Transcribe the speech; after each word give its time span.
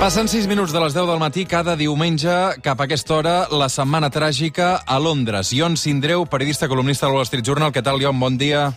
Passen 0.00 0.28
6 0.28 0.46
minuts 0.46 0.72
de 0.76 0.80
les 0.80 0.92
10 0.94 1.06
del 1.08 1.18
matí 1.18 1.46
cada 1.48 1.72
diumenge 1.74 2.60
cap 2.62 2.80
a 2.80 2.84
aquesta 2.84 3.14
hora, 3.16 3.34
la 3.50 3.70
setmana 3.72 4.10
tràgica 4.12 4.82
a 4.84 4.98
Londres. 5.00 5.54
Ion 5.56 5.76
Sindreu, 5.80 6.26
periodista 6.28 6.68
columnista 6.68 7.06
del 7.06 7.16
Wall 7.16 7.24
Street 7.26 7.44
Journal. 7.46 7.72
Què 7.72 7.82
tal, 7.82 8.02
Ion? 8.04 8.20
Bon 8.20 8.36
dia. 8.36 8.68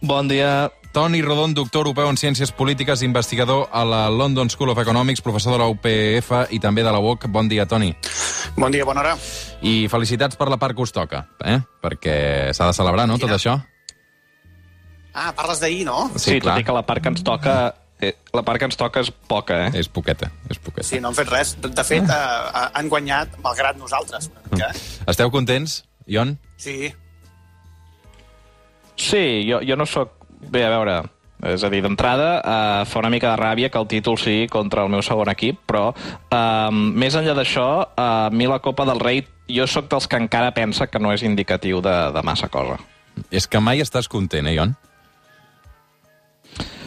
Bon 0.00 0.30
dia. 0.30 0.70
Toni 0.94 1.20
Rodon, 1.26 1.56
doctor 1.58 1.82
europeu 1.82 2.06
en 2.06 2.16
Ciències 2.16 2.52
Polítiques, 2.54 3.02
investigador 3.02 3.66
a 3.72 3.82
la 3.84 4.08
London 4.14 4.48
School 4.48 4.70
of 4.70 4.78
Economics, 4.78 5.20
professor 5.20 5.56
de 5.56 5.58
la 5.58 5.66
UPF 5.66 6.54
i 6.54 6.62
també 6.62 6.86
de 6.86 6.92
la 6.94 7.02
UOC. 7.02 7.26
Bon 7.34 7.50
dia, 7.50 7.66
Toni. 7.66 7.90
Bon 8.54 8.70
dia, 8.70 8.86
bona 8.86 9.02
hora. 9.02 9.16
I 9.66 9.88
felicitats 9.90 10.38
per 10.38 10.48
la 10.54 10.56
part 10.62 10.78
que 10.78 10.86
us 10.86 10.94
toca, 10.94 11.26
eh? 11.42 11.58
perquè 11.82 12.54
s'ha 12.54 12.70
de 12.70 12.78
celebrar, 12.78 13.08
no?, 13.10 13.18
tot 13.18 13.26
Quina? 13.26 13.40
això. 13.42 13.58
Ah, 15.14 15.32
parles 15.34 15.58
d'ahir, 15.58 15.82
no? 15.86 16.12
Sí, 16.14 16.38
clar. 16.38 16.54
tot 16.54 16.62
i 16.62 16.68
que 16.70 16.78
la 16.78 16.86
part 16.86 17.02
que 17.02 17.10
ens 17.10 17.26
toca... 17.26 17.74
Eh, 18.04 18.12
la 18.36 18.42
part 18.44 18.58
que 18.60 18.66
ens 18.68 18.76
toca 18.76 19.00
és 19.04 19.10
poca, 19.10 19.56
eh? 19.66 19.70
És 19.80 19.88
poqueta, 19.88 20.28
és 20.50 20.58
poqueta. 20.58 20.86
Sí, 20.88 21.00
no 21.00 21.08
han 21.12 21.16
fet 21.16 21.30
res. 21.32 21.54
De 21.62 21.70
de 21.72 21.84
fet, 21.86 22.04
eh, 22.10 22.68
han 22.74 22.88
guanyat 22.92 23.38
malgrat 23.44 23.78
nosaltres. 23.80 24.28
Una 24.34 24.44
mica. 24.52 24.70
eh? 24.74 25.04
Esteu 25.14 25.30
contents, 25.32 25.82
Ion? 26.06 26.36
Sí. 26.60 26.92
Sí, 28.96 29.44
jo, 29.48 29.60
jo 29.66 29.76
no 29.76 29.86
sóc... 29.86 30.12
Bé, 30.44 30.60
a 30.66 30.68
veure, 30.68 30.98
és 31.48 31.62
a 31.64 31.70
dir, 31.72 31.80
d'entrada 31.84 32.28
eh, 32.44 32.84
fa 32.86 33.00
una 33.00 33.08
mica 33.10 33.30
de 33.32 33.38
ràbia 33.40 33.70
que 33.72 33.80
el 33.80 33.86
títol 33.88 34.18
sigui 34.20 34.46
contra 34.52 34.84
el 34.84 34.90
meu 34.92 35.00
segon 35.02 35.30
equip, 35.32 35.62
però 35.66 35.86
eh, 35.96 36.70
més 36.72 37.16
enllà 37.16 37.32
d'això, 37.38 37.66
eh, 37.86 38.02
a 38.04 38.30
mi 38.30 38.46
la 38.50 38.60
Copa 38.60 38.84
del 38.88 39.00
Rei, 39.00 39.22
jo 39.48 39.66
sóc 39.70 39.88
dels 39.92 40.06
que 40.08 40.20
encara 40.20 40.52
pensa 40.56 40.86
que 40.92 41.00
no 41.00 41.14
és 41.16 41.24
indicatiu 41.24 41.80
de, 41.84 41.94
de 42.12 42.22
massa 42.26 42.48
cosa. 42.52 42.76
És 43.32 43.48
que 43.48 43.60
mai 43.62 43.80
estàs 43.80 44.08
content, 44.10 44.46
eh, 44.50 44.54
Ion? 44.58 44.76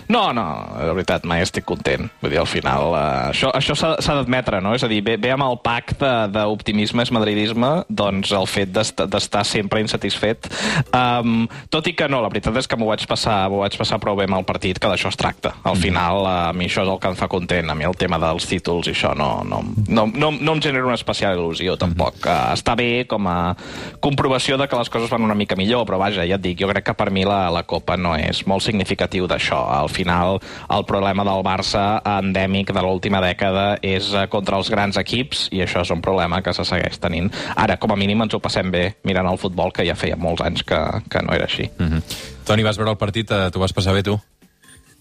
No, 0.09 0.31
no, 0.31 0.43
de 0.79 0.93
veritat, 0.95 1.25
mai 1.27 1.41
estic 1.43 1.65
content. 1.67 2.05
Vull 2.21 2.31
dir, 2.31 2.39
al 2.39 2.47
final, 2.47 2.93
uh, 2.95 3.29
això, 3.33 3.49
això 3.57 3.75
s'ha 3.75 4.13
d'admetre, 4.15 4.61
no? 4.63 4.71
És 4.77 4.83
a 4.85 4.87
dir, 4.87 5.01
ve, 5.03 5.17
ve 5.19 5.33
amb 5.33 5.43
el 5.43 5.57
pack 5.59 5.97
de- 5.99 6.27
d'optimisme 6.31 7.03
és 7.03 7.11
madridisme, 7.11 7.83
doncs 7.89 8.31
el 8.31 8.47
fet 8.47 8.71
d'est- 8.71 9.03
d'estar 9.11 9.43
sempre 9.45 9.81
insatisfet. 9.83 10.47
Um, 10.95 11.47
tot 11.69 11.87
i 11.87 11.93
que 11.93 12.07
no, 12.07 12.21
la 12.23 12.29
veritat 12.31 12.55
és 12.61 12.67
que 12.71 12.77
m'ho 12.79 12.87
vaig 12.87 13.03
passar 13.09 13.49
vaig 13.51 13.75
passar 13.77 13.99
prou 13.99 14.15
bé 14.15 14.23
amb 14.29 14.37
el 14.39 14.45
partit, 14.47 14.79
que 14.79 14.87
d'això 14.87 15.09
es 15.11 15.17
tracta. 15.19 15.55
Al 15.67 15.75
final, 15.75 16.21
uh, 16.23 16.31
a 16.49 16.53
mi 16.53 16.69
això 16.69 16.85
és 16.85 16.89
el 16.93 16.99
que 17.03 17.11
em 17.11 17.19
fa 17.19 17.27
content. 17.27 17.69
A 17.69 17.75
mi 17.75 17.83
el 17.83 17.95
tema 17.99 18.17
dels 18.17 18.47
títols 18.47 18.87
i 18.87 18.95
això 18.95 19.11
no, 19.17 19.43
no, 19.43 19.59
no, 19.89 20.07
no, 20.07 20.31
no 20.31 20.53
em 20.55 20.61
genera 20.63 20.85
una 20.87 20.95
especial 20.95 21.35
il·lusió, 21.37 21.75
tampoc. 21.77 22.23
Uh, 22.23 22.53
està 22.55 22.75
bé 22.79 23.03
com 23.11 23.27
a 23.27 23.55
comprovació 23.99 24.57
de 24.57 24.67
que 24.71 24.77
les 24.79 24.89
coses 24.89 25.09
van 25.11 25.23
una 25.27 25.35
mica 25.35 25.55
millor, 25.59 25.85
però 25.85 25.99
vaja, 25.99 26.23
ja 26.27 26.35
et 26.39 26.41
dic, 26.47 26.59
jo 26.61 26.71
crec 26.71 26.85
que 26.91 26.93
per 26.97 27.09
mi 27.11 27.25
la, 27.27 27.49
la 27.51 27.63
Copa 27.67 27.97
no 27.97 28.15
és 28.15 28.45
molt 28.47 28.63
significatiu 28.63 29.27
d'això. 29.27 29.59
Al 29.81 29.89
final, 29.97 30.39
el 30.77 30.85
problema 30.89 31.25
del 31.27 31.43
Barça 31.45 31.85
endèmic 32.17 32.71
de 32.75 32.85
l'última 32.85 33.21
dècada 33.23 33.67
és 33.81 34.13
eh, 34.13 34.27
contra 34.31 34.61
els 34.61 34.71
grans 34.73 34.99
equips 35.01 35.47
i 35.55 35.63
això 35.65 35.83
és 35.85 35.93
un 35.93 36.03
problema 36.05 36.41
que 36.45 36.53
se 36.53 36.65
segueix 36.67 37.01
tenint. 37.03 37.31
Ara, 37.55 37.79
com 37.81 37.93
a 37.93 37.99
mínim, 37.99 38.21
ens 38.25 38.37
ho 38.37 38.41
passem 38.43 38.71
bé 38.73 38.87
mirant 39.07 39.29
el 39.29 39.41
futbol, 39.41 39.73
que 39.73 39.85
ja 39.87 39.97
feia 39.97 40.19
molts 40.19 40.45
anys 40.45 40.65
que, 40.67 40.81
que 41.09 41.23
no 41.25 41.33
era 41.33 41.49
així. 41.49 41.69
Mm 41.77 41.91
-hmm. 41.91 42.25
Toni, 42.47 42.63
vas 42.63 42.77
veure 42.77 42.91
el 42.91 42.97
partit, 42.97 43.31
eh, 43.31 43.49
t'ho 43.51 43.59
vas 43.59 43.73
passar 43.73 43.93
bé, 43.93 44.03
tu? 44.03 44.19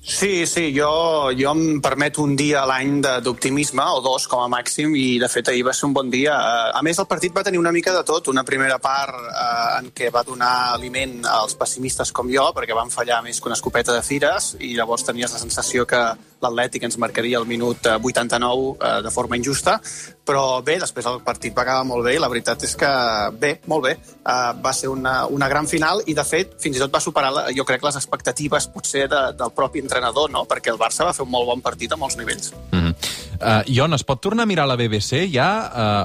Sí, 0.08 0.46
sí, 0.46 0.72
jo, 0.72 1.32
jo 1.34 1.50
em 1.50 1.80
permeto 1.82 2.22
un 2.22 2.36
dia 2.38 2.60
a 2.60 2.66
l'any 2.70 3.00
d'optimisme, 3.26 3.82
o 3.90 3.98
dos 4.04 4.28
com 4.30 4.38
a 4.38 4.46
màxim, 4.46 4.92
i 4.94 5.16
de 5.18 5.26
fet 5.26 5.50
ahir 5.50 5.64
va 5.66 5.74
ser 5.74 5.88
un 5.88 5.96
bon 5.96 6.12
dia. 6.12 6.36
Eh, 6.36 6.76
A 6.78 6.82
més, 6.86 7.00
el 7.02 7.08
partit 7.10 7.34
va 7.34 7.42
tenir 7.42 7.58
una 7.58 7.72
mica 7.74 7.90
de 7.90 8.04
tot. 8.06 8.30
Una 8.30 8.44
primera 8.46 8.78
part 8.78 9.18
eh, 9.18 9.80
en 9.80 9.90
què 9.90 10.12
va 10.14 10.22
donar 10.22 10.52
aliment 10.76 11.26
als 11.26 11.58
pessimistes 11.58 12.14
com 12.14 12.30
jo, 12.30 12.46
perquè 12.54 12.78
van 12.78 12.94
fallar 12.94 13.18
més 13.26 13.40
que 13.40 13.50
una 13.50 13.58
escopeta 13.58 13.96
de 13.96 14.04
fires, 14.06 14.54
i 14.60 14.76
llavors 14.78 15.02
tenies 15.10 15.34
la 15.34 15.42
sensació 15.42 15.88
que 15.90 16.00
l'Atlètic 16.42 16.84
ens 16.86 16.98
marcaria 17.00 17.38
el 17.40 17.46
minut 17.48 17.86
eh, 17.86 17.96
89 17.96 18.76
eh, 18.76 19.02
de 19.02 19.12
forma 19.12 19.38
injusta, 19.38 19.78
però 20.26 20.60
bé, 20.66 20.76
després 20.82 21.06
el 21.06 21.20
partit 21.24 21.54
va 21.56 21.62
acabar 21.62 21.86
molt 21.86 22.04
bé 22.06 22.16
i 22.16 22.20
la 22.20 22.28
veritat 22.28 22.64
és 22.66 22.74
que 22.78 22.90
bé, 23.38 23.52
molt 23.70 23.86
bé. 23.86 23.94
Uh, 24.26 24.50
va 24.58 24.72
ser 24.74 24.90
una, 24.90 25.20
una 25.30 25.46
gran 25.46 25.68
final 25.70 26.00
i, 26.10 26.16
de 26.18 26.24
fet, 26.26 26.56
fins 26.58 26.76
i 26.76 26.82
tot 26.82 26.90
va 26.90 27.00
superar, 27.02 27.30
la, 27.30 27.44
jo 27.54 27.62
crec, 27.68 27.84
les 27.86 27.98
expectatives 28.00 28.66
potser 28.74 29.04
de, 29.12 29.20
del 29.38 29.52
propi 29.54 29.84
entrenador, 29.84 30.32
no? 30.34 30.42
perquè 30.50 30.72
el 30.72 30.80
Barça 30.80 31.06
va 31.06 31.14
fer 31.14 31.22
un 31.22 31.30
molt 31.30 31.46
bon 31.52 31.62
partit 31.62 31.94
a 31.94 32.00
molts 32.00 32.18
nivells. 32.18 32.50
Mm 32.72 32.80
-hmm. 32.80 32.94
uh, 33.38 33.62
Ion, 33.70 33.94
es 33.94 34.02
pot 34.02 34.20
tornar 34.20 34.42
a 34.42 34.50
mirar 34.50 34.66
la 34.66 34.76
BBC 34.76 35.30
ja? 35.30 35.50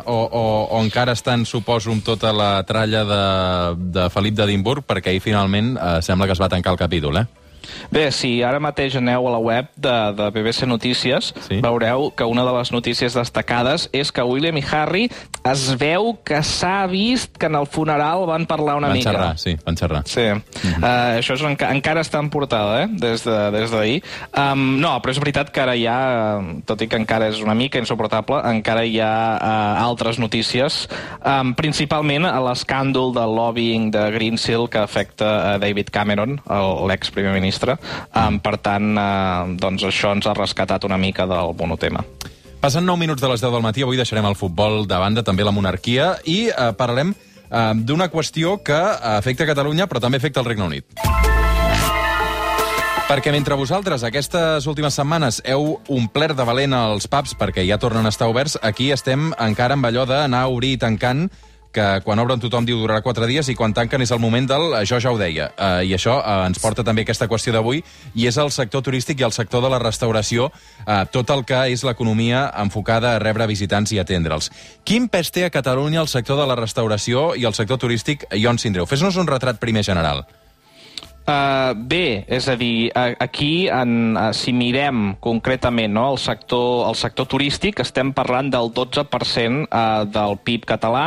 Uh, 0.05 0.13
o, 0.13 0.17
o, 0.31 0.43
o 0.77 0.83
encara 0.83 1.13
estan, 1.13 1.45
suposo, 1.45 1.91
amb 1.91 2.03
tota 2.05 2.31
la 2.31 2.63
tralla 2.63 3.03
de, 3.03 3.23
de 3.99 4.09
Felip 4.09 4.35
d'Edimburg? 4.35 4.85
Perquè 4.85 5.09
ahir 5.09 5.21
finalment 5.21 5.77
uh, 5.77 5.99
sembla 6.01 6.27
que 6.27 6.33
es 6.33 6.41
va 6.41 6.49
tancar 6.49 6.73
el 6.73 6.77
capítol, 6.77 7.17
eh? 7.17 7.40
Bé, 7.91 8.09
si 8.11 8.41
ara 8.43 8.59
mateix 8.63 8.95
aneu 8.99 9.27
a 9.27 9.31
la 9.35 9.41
web 9.41 9.67
de, 9.75 9.95
de 10.17 10.29
BBC 10.31 10.67
Notícies, 10.67 11.33
Sí. 11.47 11.59
veureu 11.61 12.11
que 12.15 12.23
una 12.23 12.43
de 12.45 12.51
les 12.57 12.71
notícies 12.71 13.13
destacades 13.13 13.89
és 13.93 14.11
que 14.11 14.23
William 14.23 14.57
i 14.57 14.63
Harry 14.71 15.09
es 15.47 15.71
veu 15.79 16.13
que 16.23 16.41
s'ha 16.45 16.85
vist 16.87 17.37
que 17.37 17.47
en 17.49 17.55
el 17.55 17.65
funeral 17.67 18.25
van 18.29 18.45
parlar 18.45 18.77
una 18.77 18.87
van 18.91 18.97
mica. 18.97 19.11
xerrar, 19.11 19.37
sí, 19.39 19.55
van 19.65 19.77
xerrar. 19.77 20.01
Sí, 20.05 20.27
uh, 20.31 20.85
això 21.17 21.35
és 21.35 21.43
enca 21.47 21.71
encara 21.73 22.01
està 22.01 22.19
en 22.21 22.29
portada, 22.29 22.83
eh? 22.83 22.87
des 22.91 23.23
d'ahir. 23.25 23.51
De, 23.51 24.01
des 24.01 24.51
um, 24.53 24.79
no, 24.81 24.93
però 25.01 25.11
és 25.13 25.19
veritat 25.19 25.51
que 25.51 25.61
ara 25.63 25.75
hi 25.75 25.85
ha, 25.89 26.39
tot 26.65 26.81
i 26.81 26.87
que 26.87 26.99
encara 26.99 27.27
és 27.31 27.41
una 27.41 27.55
mica 27.57 27.79
insuportable, 27.81 28.41
encara 28.51 28.85
hi 28.85 28.99
ha 29.01 29.13
uh, 29.37 29.83
altres 29.85 30.19
notícies, 30.19 30.87
um, 31.25 31.53
principalment 31.57 32.25
a 32.29 32.37
l'escàndol 32.43 33.13
del 33.15 33.35
lobbying 33.35 33.89
de 33.93 34.07
Greensill 34.15 34.67
que 34.71 34.79
afecta 34.81 35.53
a 35.53 35.57
David 35.61 35.89
Cameron, 35.91 36.39
l'ex-primer 36.87 37.33
ministre. 37.33 37.50
Um, 38.15 38.39
per 38.43 38.57
tant, 38.63 38.93
uh, 38.95 39.49
doncs 39.59 39.83
això 39.89 40.13
ens 40.15 40.27
ha 40.27 40.37
rescatat 40.37 40.87
una 40.87 40.99
mica 41.01 41.27
del 41.29 41.55
monotema. 41.59 42.05
Passen 42.61 42.85
9 42.85 42.99
minuts 43.01 43.21
de 43.21 43.29
les 43.31 43.41
10 43.41 43.55
del 43.55 43.63
matí, 43.65 43.81
avui 43.81 43.97
deixarem 43.97 44.25
el 44.29 44.37
futbol 44.37 44.85
de 44.85 44.97
banda, 45.01 45.23
també 45.25 45.41
la 45.43 45.53
monarquia, 45.55 46.11
i 46.29 46.51
eh, 46.51 46.67
parlarem 46.77 47.15
eh, 47.15 47.71
d'una 47.73 48.11
qüestió 48.13 48.59
que 48.61 48.77
afecta 48.77 49.47
Catalunya, 49.49 49.87
però 49.89 49.97
també 50.03 50.21
afecta 50.21 50.43
el 50.43 50.45
Regne 50.45 50.67
Unit. 50.69 51.01
Perquè 53.09 53.33
mentre 53.33 53.57
vosaltres 53.57 54.05
aquestes 54.07 54.69
últimes 54.69 54.93
setmanes 54.95 55.41
heu 55.43 55.73
omplert 55.91 56.37
de 56.37 56.45
valent 56.47 56.77
els 56.77 57.09
pubs 57.11 57.33
perquè 57.35 57.65
ja 57.65 57.81
tornen 57.81 58.05
a 58.05 58.13
estar 58.13 58.29
oberts, 58.29 58.59
aquí 58.61 58.91
estem 58.93 59.33
encara 59.41 59.75
amb 59.75 59.89
allò 59.89 60.05
d'anar 60.05 60.45
a 60.45 60.53
obrir 60.53 60.77
i 60.77 60.79
tancant 60.79 61.25
que 61.71 61.85
quan 62.05 62.19
obren 62.19 62.41
tothom 62.41 62.65
diu 62.67 62.79
durarà 62.81 63.01
quatre 63.03 63.27
dies 63.29 63.47
i 63.49 63.55
quan 63.55 63.73
tanquen 63.73 64.03
és 64.03 64.11
el 64.11 64.19
moment 64.19 64.47
del 64.47 64.75
això 64.77 64.99
ja 65.03 65.13
ho 65.13 65.19
deia. 65.19 65.49
Uh, 65.55 65.81
I 65.87 65.95
això 65.95 66.17
uh, 66.19 66.43
ens 66.47 66.59
porta 66.61 66.83
també 66.87 67.05
a 67.05 67.07
aquesta 67.07 67.29
qüestió 67.31 67.53
d'avui 67.55 67.81
i 68.15 68.27
és 68.27 68.37
el 68.41 68.51
sector 68.51 68.83
turístic 68.85 69.21
i 69.21 69.27
el 69.27 69.35
sector 69.35 69.63
de 69.63 69.71
la 69.71 69.79
restauració, 69.79 70.51
uh, 70.85 71.03
tot 71.11 71.31
el 71.31 71.45
que 71.47 71.63
és 71.71 71.85
l'economia 71.87 72.49
enfocada 72.61 73.15
a 73.15 73.23
rebre 73.23 73.47
visitants 73.47 73.95
i 73.95 74.01
atendre'ls. 74.03 74.51
Quin 74.83 75.07
pes 75.09 75.31
té 75.31 75.45
a 75.47 75.53
Catalunya 75.53 76.03
el 76.03 76.11
sector 76.11 76.39
de 76.39 76.47
la 76.47 76.59
restauració 76.59 77.31
i 77.35 77.47
el 77.47 77.57
sector 77.57 77.79
turístic? 77.79 78.27
Ion 78.35 78.59
Sindreu, 78.59 78.87
fes-nos 78.89 79.17
un 79.17 79.29
retrat 79.29 79.59
primer 79.59 79.83
general. 79.87 80.25
Uh, 81.21 81.77
bé, 81.77 82.25
és 82.25 82.47
a 82.49 82.55
dir, 82.57 82.89
aquí, 82.97 83.67
en, 83.69 84.17
uh, 84.17 84.31
si 84.33 84.49
mirem 84.57 85.13
concretament 85.21 85.93
no, 85.93 86.07
el, 86.15 86.17
sector, 86.17 86.87
el 86.89 86.95
sector 86.97 87.27
turístic, 87.29 87.77
estem 87.83 88.09
parlant 88.17 88.49
del 88.49 88.71
12% 88.73 89.67
uh, 89.69 90.01
del 90.09 90.33
PIB 90.41 90.65
català, 90.71 91.03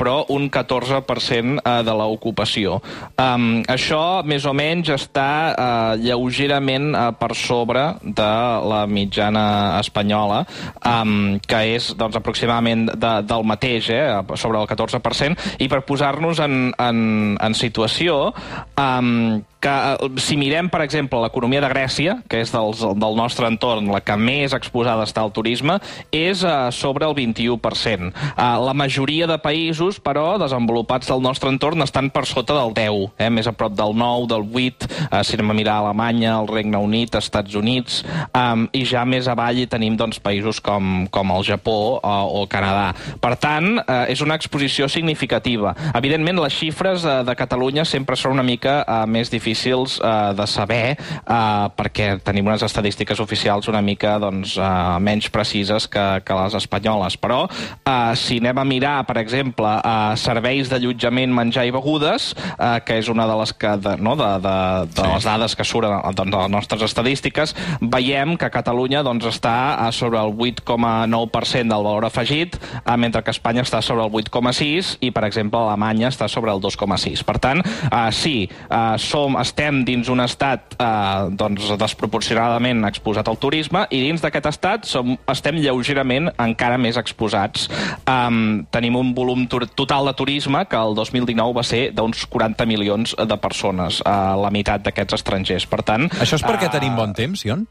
però 0.00 0.22
un 0.32 0.48
14% 0.48 1.60
uh, 1.60 1.82
de 1.84 1.96
l'ocupació. 2.00 2.78
Um, 3.20 3.60
això, 3.68 4.24
més 4.24 4.46
o 4.48 4.54
menys, 4.56 4.88
està 4.94 5.28
uh, 5.52 5.92
lleugerament 6.00 6.88
uh, 6.94 7.10
per 7.20 7.34
sobre 7.36 7.84
de 8.02 8.30
la 8.72 8.80
mitjana 8.88 9.44
espanyola, 9.82 10.40
um, 10.80 11.36
que 11.44 11.60
és 11.74 11.90
doncs, 11.98 12.16
aproximadament 12.16 12.88
de, 12.94 13.12
del 13.28 13.44
mateix, 13.44 13.92
eh, 13.92 14.00
sobre 14.40 14.64
el 14.64 14.66
14%, 14.70 15.60
i 15.60 15.68
per 15.68 15.84
posar-nos 15.84 16.40
en, 16.40 16.58
en, 16.72 16.98
en 17.36 17.58
situació, 17.58 18.32
um, 18.80 19.44
que 19.60 19.68
eh, 19.68 20.10
si 20.22 20.36
mirem, 20.38 20.68
per 20.70 20.82
exemple, 20.84 21.20
l'economia 21.22 21.60
de 21.62 21.70
Grècia, 21.72 22.18
que 22.30 22.42
és 22.44 22.52
dels, 22.54 22.82
del 22.98 23.18
nostre 23.18 23.48
entorn 23.50 23.90
la 23.92 24.00
que 24.04 24.14
més 24.18 24.54
exposada 24.54 25.06
està 25.06 25.24
al 25.24 25.32
turisme, 25.34 25.78
és 26.14 26.44
uh, 26.46 26.70
sobre 26.74 27.06
el 27.08 27.16
21%. 27.16 27.58
Uh, 27.58 28.44
la 28.62 28.74
majoria 28.76 29.26
de 29.30 29.38
països, 29.42 29.98
però, 30.02 30.36
desenvolupats 30.40 31.10
del 31.10 31.22
nostre 31.24 31.50
entorn, 31.50 31.82
estan 31.82 32.10
per 32.14 32.24
sota 32.30 32.56
del 32.56 32.74
10, 32.76 33.18
eh, 33.18 33.30
més 33.34 33.50
a 33.50 33.54
prop 33.56 33.74
del 33.74 33.96
9, 33.98 34.28
del 34.30 34.46
8, 34.46 34.90
uh, 35.08 35.20
si 35.26 35.38
anem 35.38 35.52
a 35.54 35.58
mirar 35.58 35.78
Alemanya, 35.82 36.36
el 36.38 36.50
Regne 36.50 36.78
Unit, 36.78 37.18
Estats 37.18 37.58
Units, 37.58 38.02
um, 38.30 38.68
i 38.72 38.84
ja 38.86 39.04
més 39.08 39.28
avall 39.30 39.58
hi 39.58 39.66
tenim 39.70 39.98
doncs, 39.98 40.22
països 40.22 40.62
com, 40.62 41.08
com 41.10 41.34
el 41.34 41.46
Japó 41.48 41.78
uh, 41.98 42.22
o 42.38 42.46
Canadà. 42.50 42.92
Per 43.20 43.34
tant, 43.40 43.74
uh, 43.82 44.04
és 44.10 44.22
una 44.22 44.38
exposició 44.38 44.86
significativa. 44.92 45.74
Evidentment, 45.98 46.38
les 46.44 46.54
xifres 46.54 47.02
uh, 47.06 47.20
de 47.26 47.34
Catalunya 47.38 47.86
sempre 47.88 48.16
són 48.18 48.38
una 48.38 48.46
mica 48.46 48.80
uh, 48.84 49.02
més 49.08 49.32
difícils 49.32 49.47
difícils 49.48 49.98
eh, 50.04 50.34
de 50.36 50.46
saber 50.46 50.96
eh, 50.96 51.66
perquè 51.76 52.18
tenim 52.24 52.46
unes 52.48 52.62
estadístiques 52.62 53.20
oficials 53.20 53.68
una 53.68 53.82
mica 53.82 54.18
doncs, 54.20 54.56
eh, 54.58 54.98
menys 55.00 55.28
precises 55.32 55.88
que, 55.88 56.04
que 56.24 56.36
les 56.36 56.54
espanyoles. 56.58 57.16
Però 57.20 57.44
eh, 57.48 58.14
si 58.16 58.38
anem 58.42 58.60
a 58.60 58.66
mirar, 58.68 58.96
per 59.08 59.18
exemple, 59.22 59.70
eh, 59.78 60.16
serveis 60.20 60.70
d'allotjament, 60.70 61.32
menjar 61.34 61.66
i 61.68 61.74
begudes, 61.74 62.32
eh, 62.56 62.78
que 62.84 62.98
és 63.00 63.08
una 63.08 63.26
de 63.28 63.38
les, 63.40 63.54
que, 63.54 63.74
de, 63.84 63.96
no, 64.02 64.16
de, 64.18 64.30
de, 64.44 64.56
de 64.92 65.02
sí. 65.02 65.08
les 65.14 65.28
dades 65.30 65.56
que 65.56 65.66
surten 65.66 65.96
doncs, 66.18 66.32
de 66.34 66.42
les 66.42 66.52
nostres 66.52 66.84
estadístiques, 66.88 67.54
veiem 67.80 68.36
que 68.38 68.50
Catalunya 68.52 69.04
doncs, 69.06 69.28
està 69.32 69.56
a 69.84 69.90
sobre 69.94 70.20
el 70.20 70.34
8,9% 70.34 71.68
del 71.68 71.88
valor 71.88 72.08
afegit, 72.08 72.58
eh, 72.58 72.96
mentre 73.00 73.24
que 73.24 73.34
Espanya 73.34 73.64
està 73.66 73.82
sobre 73.84 74.06
el 74.06 74.12
8,6% 74.12 74.98
i, 75.04 75.12
per 75.14 75.24
exemple, 75.28 75.60
Alemanya 75.60 76.12
està 76.12 76.28
sobre 76.30 76.52
el 76.54 76.62
2,6%. 76.62 77.26
Per 77.28 77.36
tant, 77.42 77.62
eh, 77.62 78.08
sí, 78.14 78.48
eh, 78.48 78.96
som, 78.98 79.37
estem 79.40 79.82
dins 79.86 80.08
un 80.12 80.22
estat 80.24 80.76
eh, 80.78 81.28
doncs, 81.38 81.70
desproporcionadament 81.80 82.84
exposat 82.88 83.28
al 83.30 83.38
turisme 83.40 83.84
i 83.94 84.02
dins 84.06 84.24
d'aquest 84.24 84.50
estat 84.50 84.88
som, 84.88 85.16
estem 85.30 85.60
lleugerament 85.62 86.30
encara 86.38 86.78
més 86.80 86.98
exposats. 87.00 87.68
Um, 88.08 88.66
tenim 88.74 88.98
un 88.98 89.14
volum 89.16 89.46
total 89.48 90.10
de 90.10 90.14
turisme 90.18 90.64
que 90.68 90.78
el 90.78 90.96
2019 90.98 91.56
va 91.56 91.66
ser 91.66 91.82
d'uns 91.96 92.26
40 92.30 92.68
milions 92.68 93.16
de 93.18 93.40
persones, 93.40 94.02
uh, 94.04 94.36
la 94.40 94.52
meitat 94.54 94.84
d'aquests 94.86 95.20
estrangers. 95.20 95.68
Per 95.70 95.82
tant... 95.86 96.08
Això 96.18 96.38
és 96.38 96.46
perquè 96.46 96.70
uh, 96.70 96.74
tenim 96.78 96.96
bon 96.98 97.14
temps, 97.16 97.44
Ion? 97.48 97.66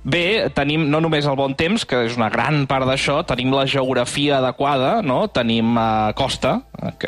Bé, 0.00 0.48
tenim 0.56 0.86
no 0.88 0.96
només 1.04 1.26
el 1.28 1.36
bon 1.36 1.52
temps, 1.52 1.84
que 1.84 2.06
és 2.06 2.16
una 2.16 2.30
gran 2.32 2.62
part 2.70 2.88
d'això, 2.88 3.18
tenim 3.28 3.52
la 3.52 3.66
geografia 3.68 4.38
adequada, 4.38 5.00
no? 5.04 5.26
tenim 5.28 5.76
uh, 5.76 6.14
costa, 6.16 6.62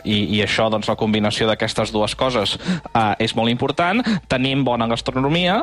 i, 0.04 0.36
i 0.36 0.42
això, 0.44 0.68
doncs, 0.68 0.90
la 0.90 0.98
combinació 1.00 1.48
d'aquestes 1.48 1.92
dues 1.94 2.12
coses 2.18 2.58
uh, 2.60 3.14
és 3.22 3.32
molt 3.38 3.48
important, 3.48 4.02
tenim 4.28 4.60
bona 4.66 4.90
gastronomia, 4.90 5.62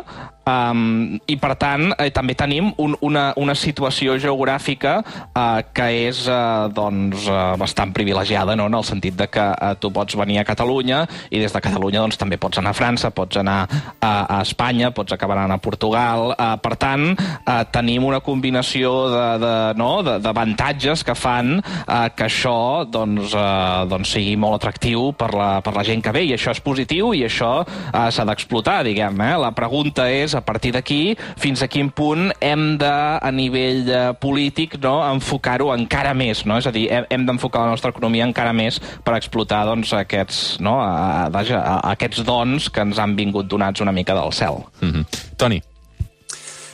um, 0.49 1.19
i 1.29 1.35
per 1.37 1.53
tant 1.61 1.91
eh, 1.93 2.09
també 2.13 2.33
tenim 2.37 2.71
un, 2.81 2.95
una, 3.05 3.29
una 3.37 3.53
situació 3.53 4.17
geogràfica 4.17 4.95
uh, 5.03 5.61
que 5.69 5.87
és 6.07 6.23
uh, 6.25 6.65
doncs, 6.73 7.27
uh, 7.29 7.53
bastant 7.61 7.93
privilegiada, 7.93 8.57
no? 8.57 8.65
en 8.71 8.79
el 8.79 8.87
sentit 8.87 9.17
de 9.19 9.29
que 9.29 9.45
uh, 9.45 9.75
tu 9.77 9.93
pots 9.93 10.17
venir 10.17 10.41
a 10.41 10.47
Catalunya 10.47 11.03
i 11.29 11.43
des 11.43 11.53
de 11.53 11.61
Catalunya 11.61 12.01
doncs, 12.01 12.17
també 12.17 12.41
pots 12.41 12.57
anar 12.57 12.73
a 12.73 12.79
França, 12.79 13.13
pots 13.13 13.37
anar 13.37 13.59
a, 14.01 14.09
a 14.09 14.41
Espanya, 14.41 14.89
pots 14.95 15.13
acabar 15.13 15.37
anant 15.37 15.59
a 15.59 15.61
Portugal, 15.61 16.33
uh, 16.33 16.55
per 16.57 16.73
tant, 16.81 17.13
eh, 17.19 17.63
tenim 17.74 18.06
una 18.07 18.21
combinació 18.24 18.92
d'avantatges 19.39 19.74
de, 19.74 19.80
no? 19.80 19.92
de, 20.04 21.04
de 21.04 21.06
que 21.10 21.16
fan 21.16 21.56
eh, 21.60 22.10
que 22.16 22.27
això 22.27 22.86
doncs, 22.89 23.33
eh, 23.36 23.86
doncs 23.89 24.13
sigui 24.16 24.36
molt 24.39 24.60
atractiu 24.60 25.12
per 25.18 25.31
la, 25.36 25.50
per 25.66 25.74
la 25.75 25.86
gent 25.88 26.04
que 26.06 26.13
ve, 26.16 26.25
i 26.30 26.33
això 26.36 26.54
és 26.56 26.62
positiu 26.63 27.13
i 27.18 27.24
això 27.27 27.51
eh, 27.63 28.10
s'ha 28.12 28.25
d'explotar, 28.27 28.81
diguem. 28.88 29.19
Eh? 29.25 29.33
La 29.42 29.51
pregunta 29.57 30.10
és, 30.12 30.36
a 30.36 30.44
partir 30.45 30.74
d'aquí, 30.75 31.16
fins 31.39 31.63
a 31.63 31.69
quin 31.71 31.92
punt 31.95 32.30
hem 32.44 32.77
de, 32.81 32.92
a 33.19 33.31
nivell 33.36 33.89
eh, 33.89 34.04
polític, 34.19 34.80
no? 34.83 35.00
enfocar-ho 35.10 35.71
encara 35.75 36.13
més, 36.18 36.45
no? 36.50 36.60
és 36.62 36.69
a 36.69 36.75
dir, 36.75 36.88
hem, 36.94 37.07
hem 37.10 37.27
d'enfocar 37.30 37.66
la 37.66 37.75
nostra 37.75 37.94
economia 37.94 38.27
encara 38.27 38.54
més 38.56 38.80
per 39.06 39.18
explotar 39.18 39.66
doncs, 39.69 39.94
aquests, 39.98 40.60
no? 40.63 40.77
a, 40.83 41.27
a, 41.27 41.30
a, 41.30 41.60
a 41.60 41.95
aquests 41.95 42.24
dons 42.27 42.69
que 42.74 42.86
ens 42.86 43.01
han 43.01 43.18
vingut 43.19 43.50
donats 43.50 43.81
una 43.83 43.95
mica 43.95 44.18
del 44.18 44.33
cel. 44.33 44.63
Mm 44.81 44.92
-hmm. 44.92 45.19
Toni. 45.38 45.62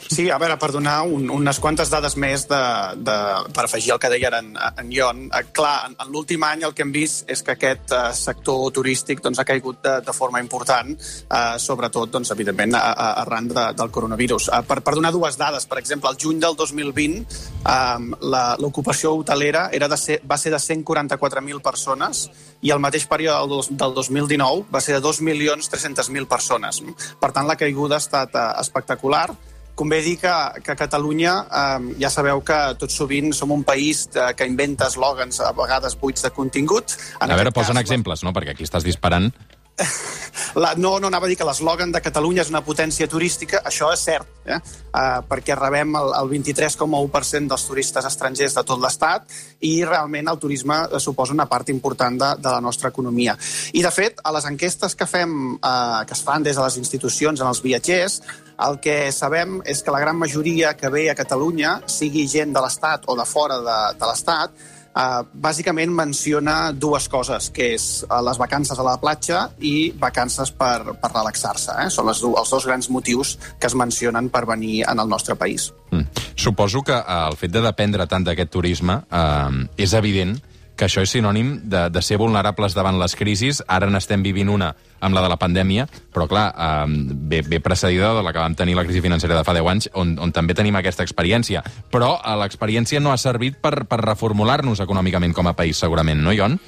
Sí, 0.05 0.27
a 0.29 0.37
veure, 0.37 0.55
per 0.61 0.69
donar 0.69 0.99
un, 1.09 1.29
unes 1.33 1.57
quantes 1.59 1.89
dades 1.89 2.13
més 2.21 2.45
de, 2.49 2.61
de, 3.01 3.15
per 3.55 3.63
afegir 3.65 3.95
el 3.95 3.99
que 4.01 4.09
deia 4.13 4.29
en, 4.37 4.51
en 4.53 4.91
Ion. 4.93 5.23
Eh, 5.33 5.41
clar, 5.55 5.89
en, 5.89 5.95
en 6.01 6.11
l'últim 6.13 6.43
any 6.45 6.65
el 6.67 6.75
que 6.77 6.85
hem 6.85 6.91
vist 6.93 7.31
és 7.31 7.41
que 7.45 7.55
aquest 7.55 7.93
eh, 7.95 8.03
sector 8.13 8.69
turístic 8.75 9.23
doncs, 9.25 9.41
ha 9.41 9.47
caigut 9.47 9.81
de, 9.83 9.95
de 10.05 10.13
forma 10.13 10.41
important, 10.43 10.93
eh, 10.93 11.55
sobretot, 11.61 12.11
doncs, 12.13 12.31
evidentment, 12.35 12.75
a, 12.77 12.83
a, 12.93 13.07
arran 13.23 13.49
de, 13.49 13.63
del 13.79 13.93
coronavirus. 13.95 14.51
Eh, 14.53 14.61
per, 14.69 14.81
per 14.85 14.93
donar 14.97 15.11
dues 15.15 15.39
dades, 15.41 15.65
per 15.71 15.81
exemple, 15.81 16.11
el 16.13 16.21
juny 16.21 16.43
del 16.43 16.57
2020 16.59 17.25
eh, 17.65 18.53
l'ocupació 18.61 19.15
hotelera 19.17 19.67
era 19.73 19.89
de 19.89 19.97
ser, 19.97 20.19
va 20.29 20.37
ser 20.37 20.53
de 20.53 20.61
144.000 20.61 21.63
persones 21.65 22.27
i 22.61 22.71
el 22.73 22.81
mateix 22.83 23.09
període 23.09 23.49
del, 23.49 23.65
del 23.77 23.97
2019 23.97 24.69
va 24.73 24.83
ser 24.85 24.99
de 24.99 25.01
2.300.000 25.01 26.29
persones. 26.29 26.83
Per 27.19 27.33
tant, 27.33 27.49
la 27.49 27.57
caiguda 27.57 27.97
ha 27.97 28.03
estat 28.05 28.37
eh, 28.37 28.47
espectacular 28.61 29.27
Convé 29.75 29.99
dir 30.01 30.15
que, 30.21 30.31
que 30.63 30.71
a 30.71 30.77
Catalunya 30.79 31.33
eh, 31.45 31.89
ja 31.99 32.11
sabeu 32.13 32.39
que 32.47 32.59
tot 32.79 32.93
sovint 32.93 33.33
som 33.35 33.51
un 33.51 33.65
país 33.67 34.05
de, 34.13 34.29
que 34.39 34.47
inventa 34.47 34.87
eslògans 34.87 35.41
a 35.43 35.51
vegades 35.57 35.97
buits 35.99 36.23
de 36.23 36.31
contingut. 36.31 36.95
En 37.19 37.31
a 37.31 37.35
veure, 37.35 37.51
posen 37.51 37.75
cas, 37.75 37.83
exemples, 37.83 38.23
no? 38.23 38.31
Perquè 38.35 38.55
aquí 38.55 38.63
estàs 38.63 38.87
disparant. 38.87 39.33
La, 40.55 40.73
no, 40.79 40.93
no 40.99 41.09
anava 41.09 41.27
a 41.27 41.29
dir 41.29 41.35
que 41.35 41.47
l'eslògan 41.47 41.91
de 41.91 41.99
Catalunya 42.03 42.45
és 42.45 42.51
una 42.51 42.61
potència 42.63 43.07
turística, 43.11 43.59
això 43.67 43.89
és 43.91 44.03
cert, 44.07 44.29
eh? 44.47 44.59
uh, 44.95 45.19
perquè 45.27 45.57
rebem 45.59 45.97
el, 45.99 46.13
el 46.15 46.31
23,1% 46.31 47.51
dels 47.51 47.67
turistes 47.67 48.07
estrangers 48.07 48.55
de 48.55 48.63
tot 48.67 48.79
l'Estat 48.79 49.35
i 49.67 49.73
realment 49.83 50.31
el 50.31 50.39
turisme 50.39 50.79
suposa 51.03 51.35
una 51.35 51.47
part 51.51 51.71
important 51.73 52.19
de, 52.21 52.31
de 52.39 52.55
la 52.55 52.63
nostra 52.63 52.91
economia. 52.93 53.35
I, 53.73 53.83
de 53.83 53.91
fet, 53.91 54.23
a 54.23 54.31
les 54.35 54.47
enquestes 54.47 54.95
que 54.95 55.09
fem, 55.09 55.35
uh, 55.59 56.03
que 56.07 56.15
es 56.15 56.23
fan 56.23 56.47
des 56.47 56.55
de 56.55 56.63
les 56.63 56.79
institucions 56.79 57.43
en 57.43 57.51
els 57.51 57.63
viatgers, 57.65 58.21
el 58.61 58.79
que 58.83 59.11
sabem 59.11 59.59
és 59.65 59.83
que 59.83 59.91
la 59.93 59.99
gran 60.03 60.17
majoria 60.19 60.75
que 60.77 60.89
ve 60.89 61.09
a 61.11 61.17
Catalunya, 61.17 61.81
sigui 61.91 62.27
gent 62.31 62.55
de 62.55 62.63
l'Estat 62.63 63.09
o 63.11 63.17
de 63.19 63.27
fora 63.27 63.59
de, 63.63 63.81
de 63.99 64.09
l'Estat, 64.09 64.71
Uh, 64.95 65.25
bàsicament 65.27 65.91
menciona 65.91 66.69
dues 66.71 67.09
coses, 67.11 67.49
que 67.51 67.65
és 67.75 67.85
uh, 68.05 68.21
les 68.23 68.37
vacances 68.39 68.79
a 68.79 68.83
la 68.87 68.93
platja 68.95 69.41
i 69.59 69.89
vacances 69.99 70.53
per, 70.55 70.93
per 71.01 71.09
relaxar-se. 71.11 71.73
Eh? 71.83 71.89
Són 71.91 72.07
les, 72.07 72.21
els 72.23 72.53
dos 72.55 72.63
grans 72.63 72.87
motius 72.87 73.33
que 73.59 73.67
es 73.67 73.75
mencionen 73.75 74.29
per 74.31 74.45
venir 74.47 74.85
en 74.87 75.03
el 75.03 75.11
nostre 75.11 75.35
país. 75.35 75.67
Mm. 75.91 76.23
Suposo 76.39 76.79
que 76.87 76.95
uh, 76.95 77.25
el 77.27 77.35
fet 77.35 77.51
de 77.51 77.65
dependre 77.65 78.07
tant 78.07 78.23
d'aquest 78.23 78.53
turisme 78.55 79.01
uh, 79.03 79.51
és 79.75 79.97
evident 79.99 80.37
això 80.83 81.03
és 81.05 81.13
sinònim 81.15 81.61
de, 81.71 81.85
de 81.89 82.01
ser 82.03 82.17
vulnerables 82.19 82.75
davant 82.75 82.99
les 82.99 83.15
crisis. 83.15 83.61
Ara 83.71 83.87
n'estem 83.87 84.23
vivint 84.25 84.51
una 84.51 84.73
amb 84.99 85.15
la 85.15 85.23
de 85.23 85.29
la 85.31 85.39
pandèmia, 85.39 85.87
però 86.11 86.27
clar, 86.27 86.49
eh, 86.51 86.85
ve, 87.31 87.41
ve 87.47 87.61
precedida 87.63 88.11
de 88.17 88.23
la 88.25 88.33
que 88.33 88.43
vam 88.43 88.55
tenir 88.59 88.75
la 88.75 88.83
crisi 88.83 89.03
financera 89.05 89.37
de 89.37 89.43
fa 89.47 89.55
10 89.55 89.71
anys, 89.71 89.89
on, 89.93 90.15
on 90.19 90.35
també 90.35 90.55
tenim 90.57 90.75
aquesta 90.75 91.05
experiència. 91.07 91.63
Però 91.93 92.17
eh, 92.19 92.35
l'experiència 92.43 92.99
no 92.99 93.13
ha 93.13 93.21
servit 93.21 93.61
per, 93.63 93.85
per 93.87 94.01
reformular-nos 94.03 94.83
econòmicament 94.83 95.35
com 95.37 95.47
a 95.47 95.55
país, 95.55 95.79
segurament, 95.79 96.19
no, 96.19 96.35
Ion? 96.35 96.59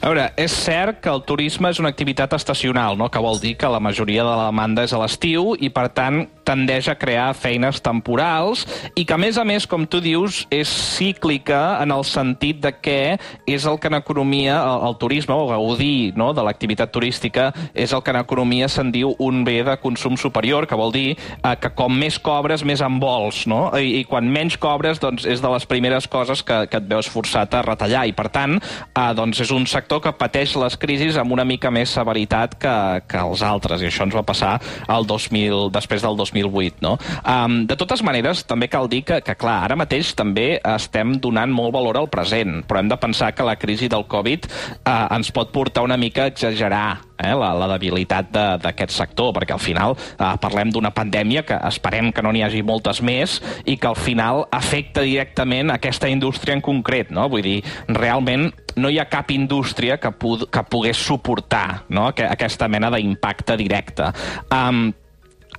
A 0.00 0.08
veure, 0.08 0.28
és 0.38 0.52
cert 0.54 1.00
que 1.02 1.10
el 1.12 1.22
turisme 1.26 1.70
és 1.72 1.80
una 1.82 1.90
activitat 1.92 2.34
estacional, 2.36 2.96
no? 2.98 3.08
que 3.10 3.22
vol 3.22 3.40
dir 3.42 3.56
que 3.58 3.70
la 3.70 3.80
majoria 3.82 4.22
de 4.24 4.30
la 4.30 4.48
demanda 4.48 4.84
és 4.86 4.94
a 4.94 5.00
l'estiu 5.02 5.56
i, 5.58 5.72
per 5.74 5.88
tant, 5.94 6.22
tendeix 6.46 6.88
a 6.90 6.96
crear 6.98 7.30
feines 7.38 7.80
temporals 7.82 8.64
i 8.94 9.04
que, 9.04 9.14
a 9.14 9.20
més 9.20 9.38
a 9.38 9.44
més, 9.48 9.66
com 9.68 9.86
tu 9.86 10.00
dius, 10.02 10.42
és 10.52 10.68
cíclica 10.68 11.78
en 11.82 11.94
el 11.94 12.04
sentit 12.08 12.60
de 12.62 12.72
que 12.74 13.16
és 13.46 13.66
el 13.66 13.78
que 13.80 13.90
en 13.90 13.98
economia, 13.98 14.58
el, 14.62 14.88
el 14.90 14.98
turisme, 15.00 15.34
o 15.34 15.48
gaudir 15.50 16.12
no, 16.18 16.32
de 16.36 16.44
l'activitat 16.44 16.92
turística, 16.92 17.50
és 17.74 17.92
el 17.92 18.02
que 18.04 18.12
en 18.14 18.20
economia 18.22 18.68
se'n 18.70 18.92
diu 18.94 19.14
un 19.22 19.42
bé 19.46 19.60
de 19.66 19.76
consum 19.82 20.16
superior, 20.20 20.66
que 20.68 20.78
vol 20.78 20.92
dir 20.94 21.08
eh, 21.14 21.54
que 21.60 21.72
com 21.76 21.94
més 21.98 22.18
cobres, 22.22 22.64
més 22.66 22.82
en 22.84 22.98
vols, 23.02 23.44
no? 23.50 23.64
I, 23.78 24.00
i 24.00 24.04
quan 24.08 24.28
menys 24.32 24.58
cobres, 24.60 25.00
doncs 25.02 25.26
és 25.28 25.42
de 25.42 25.52
les 25.52 25.66
primeres 25.68 26.08
coses 26.10 26.44
que, 26.46 26.64
que 26.70 26.80
et 26.80 26.88
veus 26.88 27.10
forçat 27.10 27.54
a 27.54 27.64
retallar. 27.66 28.04
I, 28.08 28.14
per 28.16 28.28
tant, 28.34 28.58
eh, 28.58 29.08
doncs 29.18 29.42
és 29.44 29.52
un 29.54 29.66
sector 29.70 30.02
que 30.04 30.14
pateix 30.18 30.56
les 30.60 30.78
crisis 30.80 31.18
amb 31.20 31.34
una 31.34 31.46
mica 31.48 31.70
més 31.74 31.92
severitat 31.94 32.58
que, 32.60 32.76
que 33.08 33.22
els 33.22 33.42
altres, 33.46 33.82
i 33.82 33.90
això 33.90 34.06
ens 34.06 34.16
va 34.16 34.24
passar 34.26 34.56
el 34.92 35.06
2000, 35.08 35.68
després 35.74 36.04
del 36.04 36.18
2008, 36.32 36.82
no? 36.84 36.96
Um, 37.22 37.62
de 37.68 37.76
totes 37.78 38.02
maneres, 38.04 38.44
també 38.48 38.68
cal 38.72 38.88
dir 38.90 39.02
que, 39.08 39.20
que, 39.24 39.36
clar, 39.38 39.60
ara 39.66 39.78
mateix 39.78 40.14
també 40.18 40.56
estem 40.74 41.16
donant 41.22 41.52
molt 41.52 41.74
valor 41.76 42.00
al 42.00 42.10
present, 42.12 42.62
però 42.68 42.82
hem 42.82 42.90
de 42.90 42.98
pensar 43.00 43.32
que 43.36 43.46
la 43.46 43.58
crisi 43.60 43.88
del 43.92 44.06
Covid 44.10 44.48
eh, 44.48 45.14
ens 45.16 45.32
pot 45.34 45.52
portar 45.54 45.84
una 45.86 45.98
mica 46.00 46.26
a 46.26 46.32
exagerar 46.32 46.86
eh, 47.18 47.32
la, 47.36 47.52
la 47.56 47.68
debilitat 47.74 48.32
d'aquest 48.32 48.94
sector, 48.96 49.32
perquè 49.36 49.56
al 49.56 49.62
final 49.62 49.96
eh, 49.96 50.32
parlem 50.42 50.72
d'una 50.72 50.92
pandèmia 50.94 51.44
que 51.46 51.58
esperem 51.68 52.12
que 52.12 52.24
no 52.24 52.32
n'hi 52.34 52.44
hagi 52.46 52.62
moltes 52.66 53.02
més 53.04 53.38
i 53.64 53.76
que 53.76 53.90
al 53.90 53.98
final 53.98 54.46
afecta 54.52 55.04
directament 55.06 55.72
aquesta 55.74 56.10
indústria 56.10 56.56
en 56.56 56.64
concret, 56.64 57.12
no? 57.14 57.28
Vull 57.32 57.44
dir, 57.46 57.58
realment 57.92 58.50
no 58.76 58.88
hi 58.88 58.98
ha 58.98 59.08
cap 59.10 59.30
indústria 59.34 59.98
que, 60.00 60.12
pu 60.16 60.38
que 60.50 60.64
pogués 60.70 60.96
suportar 60.96 61.84
no? 61.92 62.08
aquesta 62.12 62.68
mena 62.72 62.90
d'impacte 62.92 63.56
directe. 63.60 64.08
Um, 64.48 64.90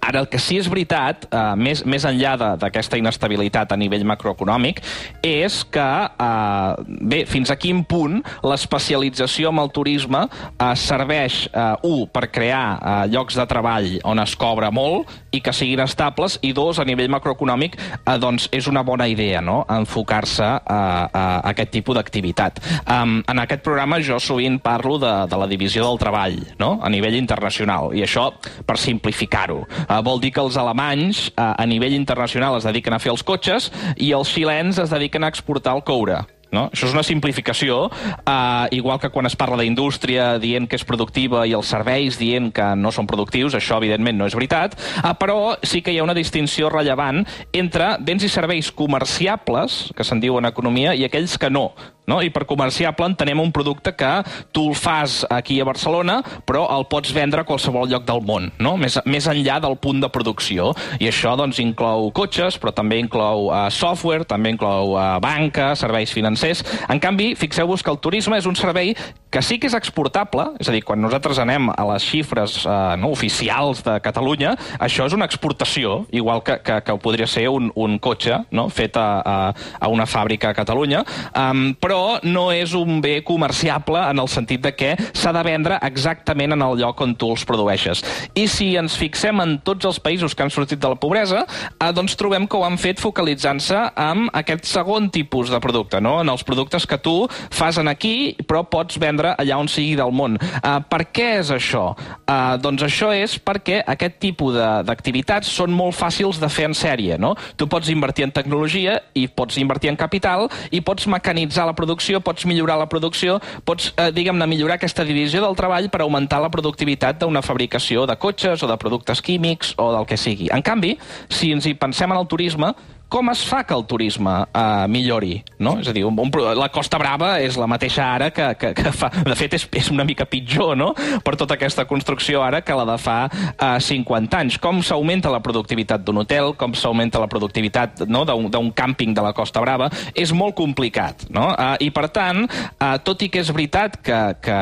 Ara, 0.04 0.20
el 0.20 0.28
que 0.28 0.40
sí 0.42 0.58
és 0.60 0.68
veritat, 0.68 1.28
eh, 1.32 1.42
més, 1.56 1.86
més 1.88 2.04
enllà 2.04 2.34
d'aquesta 2.60 3.00
inestabilitat 3.00 3.72
a 3.72 3.78
nivell 3.80 4.04
macroeconòmic, 4.08 4.82
és 5.24 5.62
que, 5.72 5.90
eh, 6.26 6.98
bé, 7.08 7.24
fins 7.30 7.50
a 7.54 7.56
quin 7.56 7.84
punt 7.88 8.20
l'especialització 8.44 9.54
amb 9.54 9.64
el 9.64 9.72
turisme 9.72 10.26
eh, 10.28 10.74
serveix, 10.76 11.48
eh, 11.48 11.76
un, 11.88 12.08
per 12.12 12.28
crear 12.32 12.66
eh, 12.76 12.96
llocs 13.14 13.40
de 13.40 13.46
treball 13.48 13.88
on 14.04 14.20
es 14.20 14.36
cobra 14.36 14.72
molt 14.72 15.08
i 15.32 15.42
que 15.42 15.54
siguin 15.56 15.82
estables, 15.86 16.38
i 16.44 16.52
dos, 16.54 16.80
a 16.80 16.86
nivell 16.86 17.10
macroeconòmic, 17.14 17.80
eh, 17.80 18.18
doncs 18.20 18.50
és 18.52 18.68
una 18.68 18.84
bona 18.84 19.08
idea, 19.08 19.42
no?, 19.42 19.64
enfocar-se 19.72 20.44
a, 20.44 20.60
a, 20.60 21.08
a 21.14 21.24
aquest 21.54 21.72
tipus 21.74 21.96
d'activitat. 21.98 22.60
Um, 22.84 23.22
en 23.30 23.40
aquest 23.42 23.64
programa 23.64 24.02
jo 24.04 24.20
sovint 24.22 24.60
parlo 24.64 25.00
de, 25.02 25.14
de 25.32 25.40
la 25.40 25.48
divisió 25.48 25.88
del 25.88 26.02
treball, 26.02 26.38
no?, 26.60 26.76
a 26.84 26.92
nivell 26.92 27.16
internacional, 27.18 27.94
i 27.96 28.04
això 28.04 28.30
per 28.68 28.78
simplificar-ho. 28.82 29.64
Uh, 29.94 30.02
vol 30.02 30.18
dir 30.18 30.32
que 30.34 30.42
els 30.42 30.56
alemanys 30.58 31.28
uh, 31.36 31.54
a 31.54 31.66
nivell 31.70 31.94
internacional 31.94 32.58
es 32.58 32.66
dediquen 32.66 32.96
a 32.96 33.02
fer 33.02 33.12
els 33.14 33.22
cotxes 33.22 33.70
i 34.02 34.10
els 34.18 34.32
xilens 34.34 34.80
es 34.82 34.90
dediquen 34.90 35.22
a 35.22 35.30
exportar 35.30 35.76
el 35.78 35.84
coure. 35.86 36.24
No? 36.54 36.68
Això 36.74 36.88
és 36.88 36.94
una 36.94 37.04
simplificació, 37.06 37.78
uh, 37.90 38.66
igual 38.74 39.00
que 39.02 39.10
quan 39.14 39.30
es 39.30 39.36
parla 39.38 39.60
d'indústria 39.62 40.40
dient 40.42 40.66
que 40.70 40.78
és 40.78 40.86
productiva 40.86 41.48
i 41.50 41.54
els 41.58 41.70
serveis 41.70 42.18
dient 42.22 42.52
que 42.54 42.72
no 42.78 42.94
són 42.94 43.10
productius, 43.10 43.58
això 43.58 43.78
evidentment 43.82 44.18
no 44.18 44.30
és 44.30 44.38
veritat, 44.38 44.78
uh, 45.02 45.14
però 45.18 45.56
sí 45.62 45.82
que 45.82 45.94
hi 45.94 46.00
ha 46.02 46.06
una 46.06 46.18
distinció 46.18 46.70
rellevant 46.74 47.24
entre 47.54 47.96
béns 48.02 48.26
i 48.26 48.34
serveis 48.34 48.72
comerciables, 48.74 49.84
que 49.98 50.06
se'n 50.06 50.22
diu 50.22 50.38
en 50.42 50.50
economia, 50.50 50.94
i 50.98 51.06
aquells 51.06 51.38
que 51.42 51.54
no. 51.54 51.72
No? 52.10 52.20
I 52.20 52.34
per 52.36 52.44
comerciable 52.50 53.08
entenem 53.08 53.40
un 53.40 53.54
producte 53.56 53.94
que 53.96 54.12
tu 54.52 54.74
el 54.74 54.76
fas 54.76 55.22
aquí 55.30 55.60
a 55.62 55.68
Barcelona, 55.68 56.18
però 56.48 56.66
el 56.74 56.88
pots 56.90 57.14
vendre 57.14 57.44
a 57.44 57.48
qualsevol 57.48 57.90
lloc 57.92 58.08
del 58.08 58.24
món, 58.26 58.50
no? 58.58 58.74
més, 58.82 58.98
més 59.06 59.28
enllà 59.30 59.60
del 59.62 59.78
punt 59.78 60.02
de 60.02 60.10
producció. 60.10 60.72
I 61.00 61.12
això 61.12 61.36
doncs, 61.38 61.62
inclou 61.62 62.10
cotxes, 62.16 62.58
però 62.58 62.74
també 62.74 62.98
inclou 63.02 63.52
uh, 63.52 63.68
software, 63.70 64.26
també 64.26 64.56
inclou 64.56 64.96
uh, 64.98 65.20
banca, 65.24 65.74
serveis 65.80 66.14
financers. 66.16 66.64
En 66.90 67.02
canvi, 67.04 67.34
fixeu-vos 67.38 67.86
que 67.86 67.94
el 67.94 68.02
turisme 68.02 68.40
és 68.42 68.50
un 68.50 68.58
servei 68.58 68.96
que 69.34 69.42
sí 69.42 69.58
que 69.58 69.66
és 69.66 69.74
exportable, 69.74 70.52
és 70.62 70.70
a 70.70 70.74
dir, 70.76 70.84
quan 70.86 71.02
nosaltres 71.02 71.40
anem 71.42 71.72
a 71.74 71.84
les 71.90 72.04
xifres 72.06 72.60
eh, 72.70 72.74
no, 73.02 73.10
oficials 73.16 73.82
de 73.82 73.96
Catalunya, 74.06 74.52
això 74.78 75.08
és 75.10 75.16
una 75.18 75.26
exportació, 75.26 76.04
igual 76.14 76.44
que, 76.46 76.60
que, 76.62 76.76
que 76.86 76.96
podria 77.02 77.26
ser 77.26 77.48
un, 77.50 77.72
un 77.74 77.98
cotxe 77.98 78.44
no, 78.54 78.68
fet 78.70 79.00
a, 79.02 79.08
a, 79.26 79.38
a 79.82 79.90
una 79.90 80.06
fàbrica 80.06 80.52
a 80.52 80.58
Catalunya, 80.58 81.02
um, 81.34 81.64
però 81.82 82.20
no 82.30 82.44
és 82.54 82.76
un 82.78 83.00
bé 83.02 83.16
comerciable 83.26 84.04
en 84.12 84.22
el 84.22 84.30
sentit 84.30 84.62
de 84.62 84.74
que 84.78 84.92
s'ha 85.18 85.34
de 85.34 85.44
vendre 85.48 85.80
exactament 85.90 86.54
en 86.54 86.62
el 86.62 86.78
lloc 86.84 87.02
on 87.02 87.18
tu 87.18 87.32
els 87.34 87.48
produeixes. 87.50 88.04
I 88.38 88.46
si 88.52 88.70
ens 88.78 89.00
fixem 89.00 89.42
en 89.42 89.58
tots 89.66 89.90
els 89.90 89.98
països 90.04 90.38
que 90.38 90.46
han 90.46 90.54
sortit 90.54 90.82
de 90.84 90.94
la 90.94 91.00
pobresa, 91.02 91.42
eh, 91.74 91.90
doncs 91.90 92.14
trobem 92.20 92.46
que 92.46 92.60
ho 92.60 92.68
han 92.68 92.78
fet 92.78 93.02
focalitzant-se 93.02 93.82
en 93.98 94.30
aquest 94.44 94.70
segon 94.70 95.10
tipus 95.10 95.50
de 95.50 95.64
producte, 95.64 95.98
no? 96.06 96.20
en 96.22 96.30
els 96.30 96.46
productes 96.46 96.86
que 96.86 97.02
tu 97.02 97.18
fas 97.50 97.82
en 97.82 97.90
aquí, 97.90 98.36
però 98.46 98.62
pots 98.70 99.02
vendre 99.02 99.23
vendre 99.24 99.36
allà 99.40 99.58
on 99.60 99.70
sigui 99.72 99.96
del 99.96 100.12
món. 100.12 100.38
Uh, 100.38 100.82
per 100.90 101.08
què 101.14 101.40
és 101.40 101.52
això? 101.54 101.94
Uh, 102.28 102.58
doncs 102.62 102.84
això 102.84 103.12
és 103.16 103.38
perquè 103.40 103.82
aquest 103.88 104.20
tipus 104.20 104.56
d'activitats 104.86 105.48
són 105.48 105.72
molt 105.72 105.96
fàcils 105.96 106.40
de 106.42 106.50
fer 106.50 106.68
en 106.70 106.76
sèrie. 106.76 107.18
No? 107.18 107.36
Tu 107.58 107.68
pots 107.68 107.90
invertir 107.90 108.28
en 108.28 108.34
tecnologia 108.36 109.00
i 109.16 109.28
pots 109.28 109.58
invertir 109.58 109.92
en 109.92 110.00
capital 110.00 110.50
i 110.72 110.82
pots 110.82 111.08
mecanitzar 111.08 111.66
la 111.66 111.76
producció, 111.76 112.22
pots 112.22 112.46
millorar 112.46 112.78
la 112.80 112.90
producció, 112.90 113.40
pots, 113.66 113.94
uh, 113.98 114.10
diguem-ne, 114.14 114.48
millorar 114.48 114.78
aquesta 114.80 115.06
divisió 115.08 115.44
del 115.44 115.58
treball 115.58 115.90
per 115.90 116.04
augmentar 116.04 116.42
la 116.44 116.52
productivitat 116.54 117.22
d'una 117.22 117.44
fabricació 117.46 118.08
de 118.10 118.18
cotxes 118.20 118.64
o 118.64 118.70
de 118.70 118.80
productes 118.80 119.22
químics 119.22 119.76
o 119.78 119.92
del 119.94 120.10
que 120.10 120.18
sigui. 120.18 120.50
En 120.54 120.64
canvi, 120.66 120.98
si 121.30 121.54
ens 121.54 121.68
hi 121.68 121.76
pensem 121.80 122.12
en 122.12 122.20
el 122.20 122.28
turisme, 122.28 122.74
com 123.14 123.30
es 123.30 123.44
fa 123.46 123.62
que 123.62 123.76
el 123.78 123.86
turisme 123.86 124.32
uh, 124.44 124.86
millori? 124.90 125.36
No? 125.62 125.76
És 125.82 125.90
a 125.92 125.94
dir, 125.94 126.02
un, 126.08 126.18
un, 126.18 126.32
la 126.58 126.70
Costa 126.74 126.98
Brava 126.98 127.36
és 127.46 127.58
la 127.62 127.68
mateixa 127.70 128.08
ara 128.16 128.32
que, 128.34 128.48
que, 128.58 128.72
que 128.78 128.94
fa... 128.96 129.12
De 129.24 129.36
fet, 129.38 129.54
és, 129.54 129.68
és 129.78 129.90
una 129.94 130.06
mica 130.08 130.26
pitjor, 130.30 130.74
no?, 130.78 130.92
per 131.24 131.36
tota 131.38 131.54
aquesta 131.54 131.86
construcció 131.90 132.42
ara 132.42 132.64
que 132.66 132.74
la 132.74 132.88
de 132.90 132.98
fa 133.02 133.18
uh, 133.30 133.78
50 133.78 134.40
anys. 134.40 134.58
Com 134.62 134.82
s'augmenta 134.86 135.32
la 135.34 135.44
productivitat 135.46 136.02
d'un 136.06 136.24
hotel, 136.24 136.56
com 136.58 136.74
s'augmenta 136.78 137.22
la 137.22 137.30
productivitat 137.30 138.06
no, 138.10 138.24
d'un 138.26 138.72
càmping 138.74 139.14
de 139.14 139.26
la 139.26 139.34
Costa 139.38 139.62
Brava, 139.62 139.92
és 140.18 140.34
molt 140.34 140.58
complicat, 140.58 141.28
no? 141.34 141.52
Uh, 141.54 141.76
I, 141.86 141.92
per 141.94 142.08
tant, 142.14 142.48
uh, 142.48 142.96
tot 143.06 143.22
i 143.22 143.30
que 143.30 143.44
és 143.44 143.54
veritat 143.54 144.00
que, 144.02 144.20
que, 144.42 144.60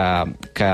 que 0.60 0.72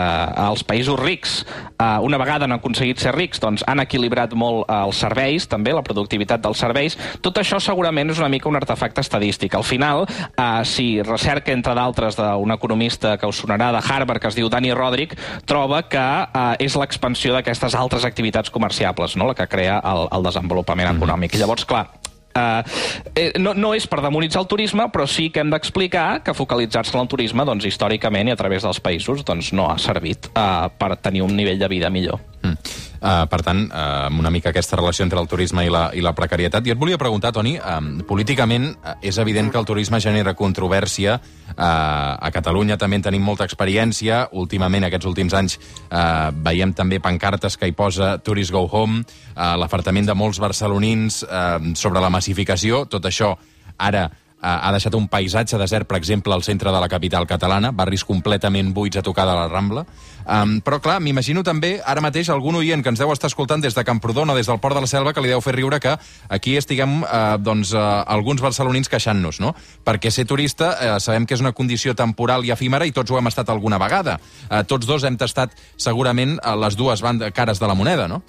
els 0.47 0.65
països 0.65 0.97
rics, 0.99 1.39
uh, 1.77 1.99
una 2.05 2.17
vegada 2.17 2.49
han 2.49 2.57
aconseguit 2.57 3.05
ser 3.05 3.13
rics, 3.15 3.41
doncs 3.43 3.65
han 3.69 3.85
equilibrat 3.85 4.33
molt 4.33 4.65
uh, 4.65 4.87
els 4.87 5.05
serveis, 5.05 5.45
també, 5.49 5.77
la 5.77 5.85
productivitat 5.85 6.41
dels 6.41 6.65
serveis, 6.65 6.97
tot 7.21 7.37
això 7.37 7.56
segurament 7.63 8.11
és 8.13 8.21
una 8.21 8.29
mica 8.31 8.49
un 8.49 8.57
artefacte 8.59 9.01
estadístic. 9.03 9.55
Al 9.55 9.65
final, 9.67 10.05
eh, 10.07 10.65
si 10.65 11.01
recerca, 11.01 11.51
entre 11.51 11.75
d'altres, 11.77 12.17
d'un 12.17 12.51
economista 12.51 13.17
que 13.17 13.27
us 13.27 13.43
sonarà 13.43 13.71
de 13.71 13.81
Harvard, 13.83 14.21
que 14.21 14.27
es 14.27 14.35
diu 14.35 14.49
Dani 14.49 14.73
Rodrik, 14.73 15.17
troba 15.45 15.83
que 15.89 16.03
eh, 16.27 16.65
és 16.65 16.75
l'expansió 16.75 17.33
d'aquestes 17.33 17.75
altres 17.75 18.05
activitats 18.05 18.49
comerciables, 18.49 19.17
no? 19.17 19.27
la 19.27 19.35
que 19.35 19.47
crea 19.47 19.79
el, 19.83 20.07
el 20.11 20.23
desenvolupament 20.23 20.89
mm-hmm. 20.89 21.03
econòmic. 21.03 21.35
I 21.35 21.43
llavors, 21.43 21.65
clar, 21.67 21.87
Uh, 22.37 22.61
eh, 23.15 23.31
no, 23.41 23.55
no 23.57 23.71
és 23.73 23.87
per 23.89 23.97
demonitzar 24.03 24.43
el 24.43 24.49
turisme, 24.51 24.85
però 24.93 25.07
sí 25.09 25.31
que 25.33 25.41
hem 25.41 25.49
d'explicar 25.49 26.21
que 26.21 26.35
focalitzar-se 26.37 26.93
en 26.93 27.01
el 27.01 27.09
turisme, 27.09 27.45
doncs, 27.49 27.65
històricament 27.65 28.29
i 28.29 28.35
a 28.35 28.37
través 28.37 28.67
dels 28.67 28.81
països, 28.83 29.23
doncs, 29.25 29.49
no 29.57 29.71
ha 29.71 29.77
servit 29.81 30.29
uh, 30.35 30.67
per 30.69 30.93
tenir 31.01 31.25
un 31.25 31.33
nivell 31.37 31.57
de 31.57 31.71
vida 31.71 31.89
millor. 31.89 32.21
Uh, 32.97 33.25
per 33.29 33.41
tant, 33.45 33.63
uh, 33.69 34.07
una 34.17 34.31
mica 34.33 34.49
aquesta 34.49 34.77
relació 34.79 35.05
entre 35.05 35.19
el 35.21 35.27
turisme 35.29 35.65
i 35.67 35.71
la, 35.73 35.87
i 35.93 36.01
la 36.01 36.13
precarietat. 36.17 36.65
I 36.67 36.73
et 36.73 36.79
volia 36.79 36.97
preguntar, 36.97 37.31
Toni, 37.35 37.55
uh, 37.57 37.79
políticament 38.09 38.71
uh, 38.73 38.95
és 39.01 39.19
evident 39.21 39.51
que 39.53 39.61
el 39.61 39.67
turisme 39.69 39.99
genera 40.03 40.35
controvèrsia. 40.37 41.19
Uh, 41.53 41.57
a 41.57 42.31
Catalunya 42.33 42.77
també 42.77 42.99
en 42.99 43.07
tenim 43.09 43.23
molta 43.23 43.45
experiència. 43.47 44.25
Últimament, 44.33 44.87
aquests 44.87 45.09
últims 45.09 45.35
anys, 45.37 45.57
uh, 45.87 46.29
veiem 46.45 46.73
també 46.77 47.01
pancartes 47.03 47.57
que 47.57 47.69
hi 47.69 47.75
posa 47.77 48.17
Tourist 48.17 48.53
Go 48.55 48.65
Home, 48.71 49.03
uh, 49.35 49.55
l'afartament 49.61 50.09
de 50.09 50.17
molts 50.17 50.41
barcelonins 50.41 51.23
uh, 51.27 51.57
sobre 51.75 52.03
la 52.03 52.13
massificació. 52.13 52.85
Tot 52.89 53.05
això 53.05 53.35
ara 53.77 54.07
ha 54.41 54.71
deixat 54.71 54.93
un 54.95 55.07
paisatge 55.09 55.57
desert, 55.57 55.87
per 55.89 55.97
exemple, 55.97 56.33
al 56.33 56.43
centre 56.43 56.71
de 56.71 56.79
la 56.79 56.89
capital 56.89 57.25
catalana, 57.27 57.71
barris 57.71 58.03
completament 58.05 58.69
buits 58.73 58.97
a 58.97 59.01
tocar 59.01 59.25
de 59.25 59.33
la 59.33 59.47
Rambla. 59.49 59.85
Um, 60.27 60.57
però, 60.61 60.77
clar, 60.83 60.99
m'imagino 61.01 61.41
també, 61.43 61.77
ara 61.79 62.03
mateix, 62.03 62.29
algun 62.29 62.59
oient 62.59 62.83
que 62.83 62.91
ens 62.91 62.99
deu 62.99 63.11
estar 63.13 63.31
escoltant 63.31 63.63
des 63.63 63.73
de 63.73 63.83
Camprodon 63.87 64.29
o 64.29 64.35
des 64.35 64.47
del 64.47 64.59
Port 64.59 64.75
de 64.75 64.83
la 64.83 64.89
Selva, 64.91 65.13
que 65.15 65.23
li 65.23 65.31
deu 65.31 65.41
fer 65.41 65.55
riure 65.55 65.79
que 65.79 65.95
aquí 66.29 66.57
estiguem, 66.59 66.99
uh, 67.01 67.37
doncs, 67.41 67.73
uh, 67.73 68.03
alguns 68.05 68.43
barcelonins 68.43 68.91
queixant-nos, 68.91 69.41
no? 69.41 69.55
Perquè 69.87 70.11
ser 70.11 70.27
turista 70.29 70.73
uh, 70.75 70.97
sabem 71.01 71.25
que 71.25 71.37
és 71.37 71.41
una 71.41 71.55
condició 71.57 71.95
temporal 71.95 72.45
i 72.45 72.53
efímera 72.53 72.85
i 72.85 72.93
tots 72.93 73.11
ho 73.11 73.17
hem 73.17 73.31
estat 73.31 73.49
alguna 73.49 73.79
vegada. 73.81 74.19
Uh, 74.49 74.61
tots 74.67 74.85
dos 74.85 75.07
hem 75.07 75.17
tastat, 75.17 75.55
segurament, 75.77 76.37
a 76.43 76.57
les 76.59 76.77
dues 76.77 77.01
bandes, 77.01 77.33
cares 77.33 77.63
de 77.63 77.71
la 77.71 77.77
moneda, 77.79 78.11
no? 78.11 78.21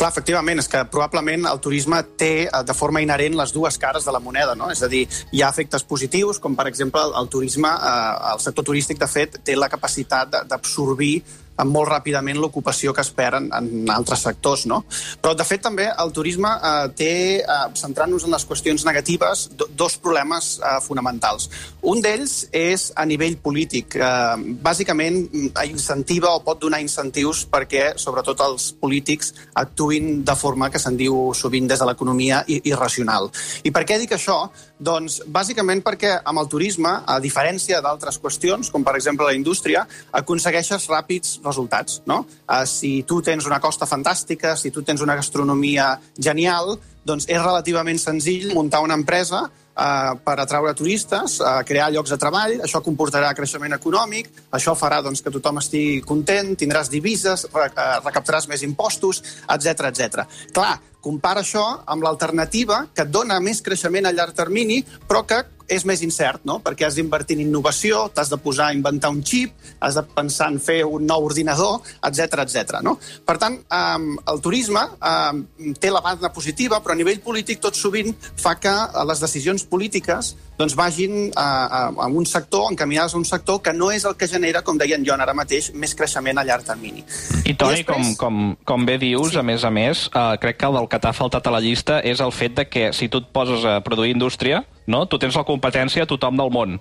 Clar, 0.00 0.08
efectivament, 0.14 0.56
és 0.62 0.68
que 0.72 0.80
probablement 0.88 1.42
el 1.50 1.58
turisme 1.60 1.98
té 2.16 2.46
eh, 2.46 2.60
de 2.64 2.72
forma 2.72 3.02
inherent 3.04 3.34
les 3.36 3.50
dues 3.52 3.76
cares 3.76 4.06
de 4.08 4.14
la 4.16 4.20
moneda, 4.24 4.54
no? 4.56 4.70
És 4.72 4.80
a 4.80 4.88
dir, 4.88 5.02
hi 5.36 5.42
ha 5.44 5.50
efectes 5.52 5.84
positius, 5.84 6.38
com 6.40 6.54
per 6.56 6.64
exemple 6.70 7.02
el 7.20 7.28
turisme, 7.28 7.68
eh, 7.68 8.30
el 8.32 8.40
sector 8.40 8.64
turístic, 8.70 8.96
de 9.02 9.08
fet, 9.12 9.36
té 9.44 9.58
la 9.58 9.68
capacitat 9.68 10.38
d'absorbir 10.48 11.18
molt 11.68 11.90
ràpidament 11.90 12.38
l'ocupació 12.40 12.94
que 12.96 13.02
es 13.04 13.10
perd 13.14 13.40
en, 13.40 13.48
en 13.56 13.90
altres 13.92 14.24
sectors. 14.26 14.66
No? 14.70 14.82
Però, 15.22 15.34
de 15.36 15.46
fet, 15.46 15.62
també 15.64 15.88
el 15.90 16.12
turisme 16.16 16.50
eh, 16.50 16.88
té, 16.96 17.12
eh, 17.40 17.58
centrant-nos 17.78 18.26
en 18.26 18.34
les 18.34 18.46
qüestions 18.48 18.84
negatives, 18.88 19.48
do, 19.56 19.68
dos 19.76 19.96
problemes 20.00 20.52
eh, 20.58 20.76
fonamentals. 20.84 21.48
Un 21.92 22.02
d'ells 22.04 22.36
és 22.56 22.90
a 22.96 23.06
nivell 23.08 23.38
polític. 23.42 23.96
Eh, 23.96 24.56
bàsicament, 24.62 25.22
incentiva 25.66 26.34
o 26.34 26.42
pot 26.44 26.60
donar 26.62 26.80
incentius 26.82 27.44
perquè, 27.50 27.92
sobretot, 28.00 28.40
els 28.46 28.70
polítics 28.80 29.34
actuïn 29.60 30.24
de 30.26 30.36
forma 30.38 30.70
que 30.70 30.80
se'n 30.82 30.96
diu 30.98 31.30
sovint 31.36 31.68
des 31.70 31.80
de 31.80 31.88
l'economia 31.88 32.42
irracional. 32.48 33.30
I 33.64 33.72
per 33.74 33.84
què 33.88 33.98
dic 34.00 34.16
això? 34.16 34.42
Doncs, 34.80 35.18
bàsicament 35.28 35.82
perquè 35.84 36.14
amb 36.24 36.40
el 36.40 36.48
turisme, 36.48 36.92
a 37.04 37.18
diferència 37.20 37.82
d'altres 37.84 38.16
qüestions, 38.22 38.70
com 38.72 38.84
per 38.84 38.94
exemple 38.96 39.26
la 39.28 39.36
indústria, 39.36 39.84
aconsegueixes 40.16 40.88
ràpids 40.88 41.38
resultats. 41.44 42.00
No? 42.08 42.22
Uh, 42.48 42.64
si 42.64 43.02
tu 43.08 43.20
tens 43.20 43.44
una 43.44 43.60
costa 43.60 43.88
fantàstica, 43.88 44.56
si 44.56 44.72
tu 44.72 44.80
tens 44.82 45.04
una 45.04 45.18
gastronomia 45.20 45.92
genial, 46.16 46.78
doncs 47.04 47.28
és 47.28 47.40
relativament 47.40 48.00
senzill 48.00 48.54
muntar 48.54 48.82
una 48.84 48.96
empresa 48.96 49.46
eh, 49.46 50.10
per 50.24 50.34
atraure 50.42 50.74
turistes, 50.76 51.38
uh, 51.40 51.62
crear 51.66 51.88
llocs 51.94 52.12
de 52.12 52.18
treball, 52.20 52.58
això 52.66 52.82
comportarà 52.84 53.30
creixement 53.36 53.72
econòmic, 53.72 54.28
això 54.56 54.74
farà 54.76 55.00
doncs, 55.04 55.22
que 55.24 55.32
tothom 55.32 55.62
estigui 55.62 56.02
content, 56.04 56.52
tindràs 56.60 56.92
divises, 56.92 57.46
re, 57.54 57.70
uh, 57.72 57.88
recaptaràs 58.04 58.50
més 58.52 58.64
impostos, 58.68 59.22
etc 59.48 59.88
etc. 59.88 60.26
Clar, 60.52 60.74
compara 61.00 61.44
això 61.44 61.64
amb 61.86 62.04
l'alternativa 62.04 62.84
que 62.94 63.06
et 63.06 63.12
dona 63.12 63.40
més 63.40 63.62
creixement 63.64 64.06
a 64.06 64.12
llarg 64.12 64.36
termini, 64.36 64.82
però 65.08 65.24
que 65.26 65.42
és 65.70 65.86
més 65.86 66.02
incert, 66.02 66.44
no? 66.48 66.58
perquè 66.64 66.88
has 66.88 66.98
d'invertir 66.98 67.38
en 67.38 67.44
innovació, 67.46 68.08
t'has 68.14 68.32
de 68.32 68.38
posar 68.42 68.70
a 68.70 68.76
inventar 68.76 69.12
un 69.14 69.22
xip, 69.24 69.54
has 69.80 69.96
de 69.98 70.04
pensar 70.16 70.50
en 70.52 70.58
fer 70.62 70.82
un 70.84 71.06
nou 71.06 71.24
ordinador, 71.28 71.80
etc 72.06 72.44
etc. 72.44 72.80
no? 72.84 72.96
Per 73.26 73.38
tant, 73.40 73.56
eh, 73.56 74.20
el 74.32 74.42
turisme 74.44 74.82
eh, 74.98 75.72
té 75.80 75.94
la 75.94 76.02
banda 76.04 76.32
positiva, 76.34 76.82
però 76.82 76.96
a 76.96 77.00
nivell 77.00 77.22
polític 77.24 77.62
tot 77.62 77.78
sovint 77.78 78.12
fa 78.36 78.56
que 78.60 78.74
les 79.06 79.22
decisions 79.22 79.64
polítiques 79.70 80.34
doncs, 80.60 80.76
vagin 80.76 81.30
a, 81.36 81.46
a, 81.64 81.80
a 82.04 82.06
un 82.06 82.26
sector, 82.26 82.68
encaminades 82.70 83.14
a 83.14 83.18
un 83.18 83.24
sector 83.24 83.62
que 83.64 83.72
no 83.72 83.88
és 83.94 84.04
el 84.04 84.16
que 84.20 84.28
genera, 84.28 84.60
com 84.66 84.78
deien 84.78 85.04
jo 85.06 85.16
ara 85.16 85.32
mateix, 85.36 85.70
més 85.72 85.94
creixement 85.96 86.36
a 86.36 86.44
llarg 86.44 86.66
termini. 86.68 87.04
I, 87.44 87.54
Toni, 87.54 87.80
I 87.80 87.84
després... 87.84 87.86
com, 87.88 88.10
com, 88.20 88.42
com 88.68 88.84
bé 88.88 88.98
dius, 89.00 89.32
sí. 89.32 89.40
a 89.40 89.44
més 89.46 89.64
a 89.64 89.72
més, 89.72 90.04
eh, 90.12 90.26
crec 90.42 90.60
que 90.60 90.68
el 90.68 90.90
que 90.92 91.00
t'ha 91.00 91.14
faltat 91.16 91.48
a 91.48 91.54
la 91.56 91.62
llista 91.64 92.02
és 92.04 92.20
el 92.20 92.34
fet 92.36 92.58
de 92.60 92.68
que 92.68 92.90
si 92.96 93.08
tu 93.08 93.24
et 93.24 93.32
poses 93.32 93.64
a 93.64 93.78
produir 93.84 94.12
indústria, 94.12 94.64
no? 94.90 95.06
tu 95.06 95.20
tens 95.22 95.36
la 95.38 95.46
competència 95.48 96.04
a 96.04 96.10
tothom 96.10 96.36
del 96.40 96.52
món. 96.54 96.80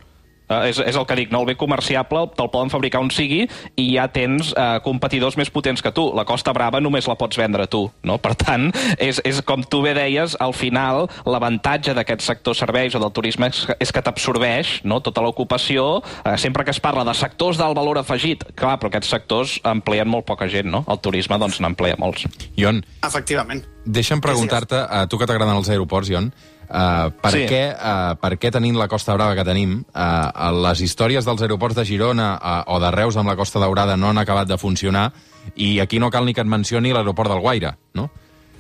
Uh, 0.50 0.66
és, 0.66 0.80
és 0.82 0.98
el 0.98 1.06
que 1.06 1.14
dic, 1.14 1.30
no? 1.30 1.44
el 1.44 1.52
bé 1.52 1.54
comerciable 1.62 2.24
te'l 2.34 2.50
poden 2.50 2.72
fabricar 2.74 3.04
on 3.04 3.12
sigui 3.14 3.44
i 3.78 3.84
ja 3.92 4.08
tens 4.10 4.50
uh, 4.56 4.80
competidors 4.82 5.38
més 5.38 5.52
potents 5.54 5.84
que 5.86 5.92
tu. 5.94 6.08
La 6.18 6.26
Costa 6.26 6.56
Brava 6.58 6.82
només 6.82 7.06
la 7.06 7.14
pots 7.20 7.38
vendre 7.38 7.68
tu. 7.70 7.84
No? 8.02 8.18
Per 8.18 8.34
tant, 8.34 8.72
és, 8.98 9.22
és 9.30 9.44
com 9.46 9.62
tu 9.62 9.84
bé 9.86 9.94
deies, 9.94 10.34
al 10.42 10.56
final 10.58 11.06
l'avantatge 11.30 11.94
d'aquest 11.94 12.26
sector 12.26 12.58
serveis 12.58 12.98
o 12.98 13.04
del 13.04 13.14
turisme 13.14 13.52
és, 13.54 13.62
és 13.78 13.94
que 13.94 14.02
t'absorbeix 14.02 14.80
no? 14.90 15.04
tota 15.06 15.22
l'ocupació. 15.22 16.00
Uh, 16.26 16.34
sempre 16.42 16.66
que 16.66 16.74
es 16.74 16.82
parla 16.82 17.06
de 17.06 17.14
sectors 17.14 17.62
d'alt 17.62 17.78
valor 17.78 18.02
afegit, 18.02 18.48
clar, 18.58 18.80
però 18.82 18.90
aquests 18.90 19.14
sectors 19.14 19.60
empleen 19.70 20.10
molt 20.10 20.26
poca 20.26 20.50
gent, 20.50 20.74
no? 20.74 20.82
El 20.90 20.98
turisme 20.98 21.38
doncs 21.38 21.62
n'emplea 21.62 22.00
molts. 22.02 22.26
Ion, 22.58 22.82
Efectivament. 23.06 23.68
deixa'm 23.86 24.18
preguntar-te, 24.24 24.82
a 24.82 25.06
tu 25.06 25.22
que 25.22 25.30
t'agraden 25.30 25.62
els 25.62 25.70
aeroports, 25.70 26.10
Ion, 26.10 26.34
Uh, 26.70 27.10
per, 27.18 27.32
Sí. 27.34 27.46
què, 27.50 27.62
uh, 27.74 28.14
per 28.22 28.36
què 28.38 28.52
tenint 28.54 28.76
la 28.78 28.88
Costa 28.88 29.16
Brava 29.18 29.34
que 29.34 29.44
tenim, 29.44 29.80
uh, 29.90 30.52
les 30.62 30.82
històries 30.86 31.26
dels 31.26 31.42
aeroports 31.42 31.76
de 31.76 31.86
Girona 31.86 32.36
uh, 32.38 32.76
o 32.76 32.80
de 32.80 32.92
Reus 32.94 33.18
amb 33.18 33.28
la 33.28 33.36
Costa 33.36 33.58
Daurada 33.60 33.98
no 33.98 34.10
han 34.12 34.20
acabat 34.22 34.48
de 34.48 34.58
funcionar 34.62 35.08
i 35.56 35.80
aquí 35.80 35.98
no 35.98 36.12
cal 36.14 36.26
ni 36.30 36.34
que 36.38 36.42
et 36.46 36.48
mencioni 36.48 36.94
l'aeroport 36.94 37.32
del 37.34 37.42
Guaire, 37.42 37.74
no? 37.98 38.10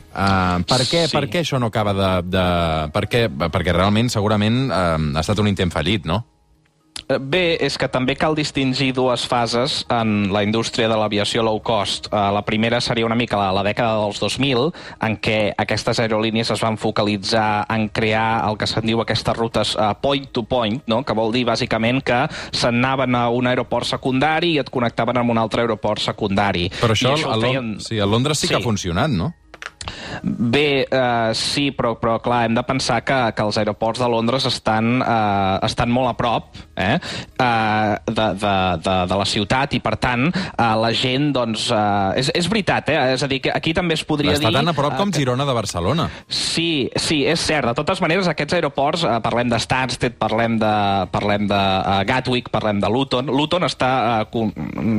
Uh, 0.09 0.63
per, 0.65 0.81
què, 0.89 1.03
Sí. 1.05 1.13
per 1.13 1.27
què 1.29 1.43
això 1.43 1.59
no 1.61 1.67
acaba 1.69 1.93
de... 1.93 2.09
de 2.33 2.45
per 2.91 3.05
què? 3.07 3.27
Perquè 3.29 3.73
realment, 3.77 4.09
segurament, 4.09 4.71
uh, 4.71 4.97
ha 4.97 5.21
estat 5.21 5.37
un 5.37 5.47
intent 5.47 5.69
fallit, 5.71 6.05
no? 6.09 6.23
Eh, 7.09 7.17
Bé, 7.17 7.57
és 7.65 7.73
que 7.73 7.87
també 7.89 8.13
cal 8.13 8.35
distingir 8.37 8.91
dues 8.93 9.23
fases 9.25 9.79
en 9.89 10.29
la 10.33 10.43
indústria 10.45 10.85
de 10.87 10.97
l'aviació 10.97 11.41
low 11.41 11.57
cost. 11.65 12.05
Eh, 12.11 12.15
La 12.15 12.43
primera 12.45 12.79
seria 12.81 13.07
una 13.07 13.17
mica 13.17 13.37
la, 13.37 13.49
la 13.51 13.63
dècada 13.65 13.97
dels 14.03 14.19
2000, 14.21 14.69
en 15.01 15.17
què 15.17 15.39
aquestes 15.57 15.99
aerolínies 15.99 16.51
es 16.53 16.61
van 16.61 16.77
focalitzar 16.77 17.65
en 17.73 17.87
crear 17.89 18.45
el 18.45 18.59
que 18.61 18.69
se'n 18.69 18.85
diu 18.85 19.01
aquestes 19.01 19.37
rutes 19.37 19.73
uh, 19.75 19.95
point 19.97 20.29
to 20.31 20.43
point, 20.45 20.83
no? 20.85 21.01
que 21.03 21.17
vol 21.17 21.33
dir 21.33 21.47
bàsicament 21.49 22.03
que 22.05 22.21
s'anaven 22.53 23.17
a 23.17 23.25
un 23.33 23.49
aeroport 23.49 23.89
secundari 23.89 24.53
i 24.53 24.61
et 24.61 24.69
connectaven 24.69 25.17
amb 25.17 25.33
un 25.33 25.41
altre 25.41 25.65
aeroport 25.65 26.03
secundari. 26.03 26.69
Però 26.77 26.93
això, 26.93 27.17
I 27.17 27.25
a, 27.25 27.33
ho 27.33 27.41
Lon 27.41 27.75
sí, 27.81 27.97
a 27.97 28.05
Londres 28.05 28.43
sí, 28.43 28.51
que 28.51 28.59
ha 28.59 28.63
funcionat, 28.63 29.09
no? 29.09 29.33
Bé, 30.23 30.85
uh, 30.89 31.31
sí, 31.37 31.69
però, 31.75 31.93
però 31.99 32.17
clar, 32.23 32.43
hem 32.47 32.55
de 32.57 32.63
pensar 32.67 33.01
que, 33.07 33.17
que 33.35 33.45
els 33.45 33.57
aeroports 33.61 34.01
de 34.01 34.09
Londres 34.11 34.45
estan, 34.49 34.99
uh, 35.01 35.59
estan 35.65 35.91
molt 35.93 36.11
a 36.11 36.15
prop 36.19 36.57
eh? 36.75 36.97
uh, 37.39 37.95
de, 38.05 38.27
de, 38.41 38.53
de, 38.83 38.95
de 39.11 39.19
la 39.21 39.27
ciutat 39.29 39.73
i, 39.77 39.81
per 39.83 39.95
tant, 40.01 40.27
uh, 40.29 40.73
la 40.79 40.91
gent, 40.95 41.29
doncs... 41.35 41.69
Uh, 41.71 42.11
és, 42.19 42.31
és 42.35 42.49
veritat, 42.51 42.89
eh? 42.93 42.97
És 43.15 43.23
a 43.25 43.29
dir, 43.31 43.41
que 43.45 43.53
aquí 43.53 43.73
també 43.77 43.95
es 43.97 44.03
podria 44.07 44.35
Està 44.35 44.49
dir... 44.49 44.57
tan 44.59 44.71
a 44.71 44.75
prop 44.77 44.95
com 44.97 45.09
eh, 45.09 45.13
que- 45.13 45.23
Girona 45.23 45.45
de 45.47 45.55
Barcelona. 45.55 46.09
Sí, 46.27 46.89
sí, 46.99 47.21
és 47.27 47.39
cert. 47.43 47.69
De 47.69 47.75
totes 47.77 48.01
maneres, 48.03 48.27
aquests 48.31 48.57
aeroports, 48.57 49.03
eh, 49.07 49.17
parlem 49.23 49.51
de 49.51 49.59
Stansted, 49.61 50.17
parlem 50.19 50.57
de, 50.61 50.73
parlem 51.13 51.47
de 51.49 51.59
uh, 51.59 51.99
Gatwick, 52.07 52.49
parlem 52.53 52.79
de 52.81 52.89
Luton. 52.91 53.29
Luton 53.31 53.65
està 53.67 54.25
com, 54.31 54.51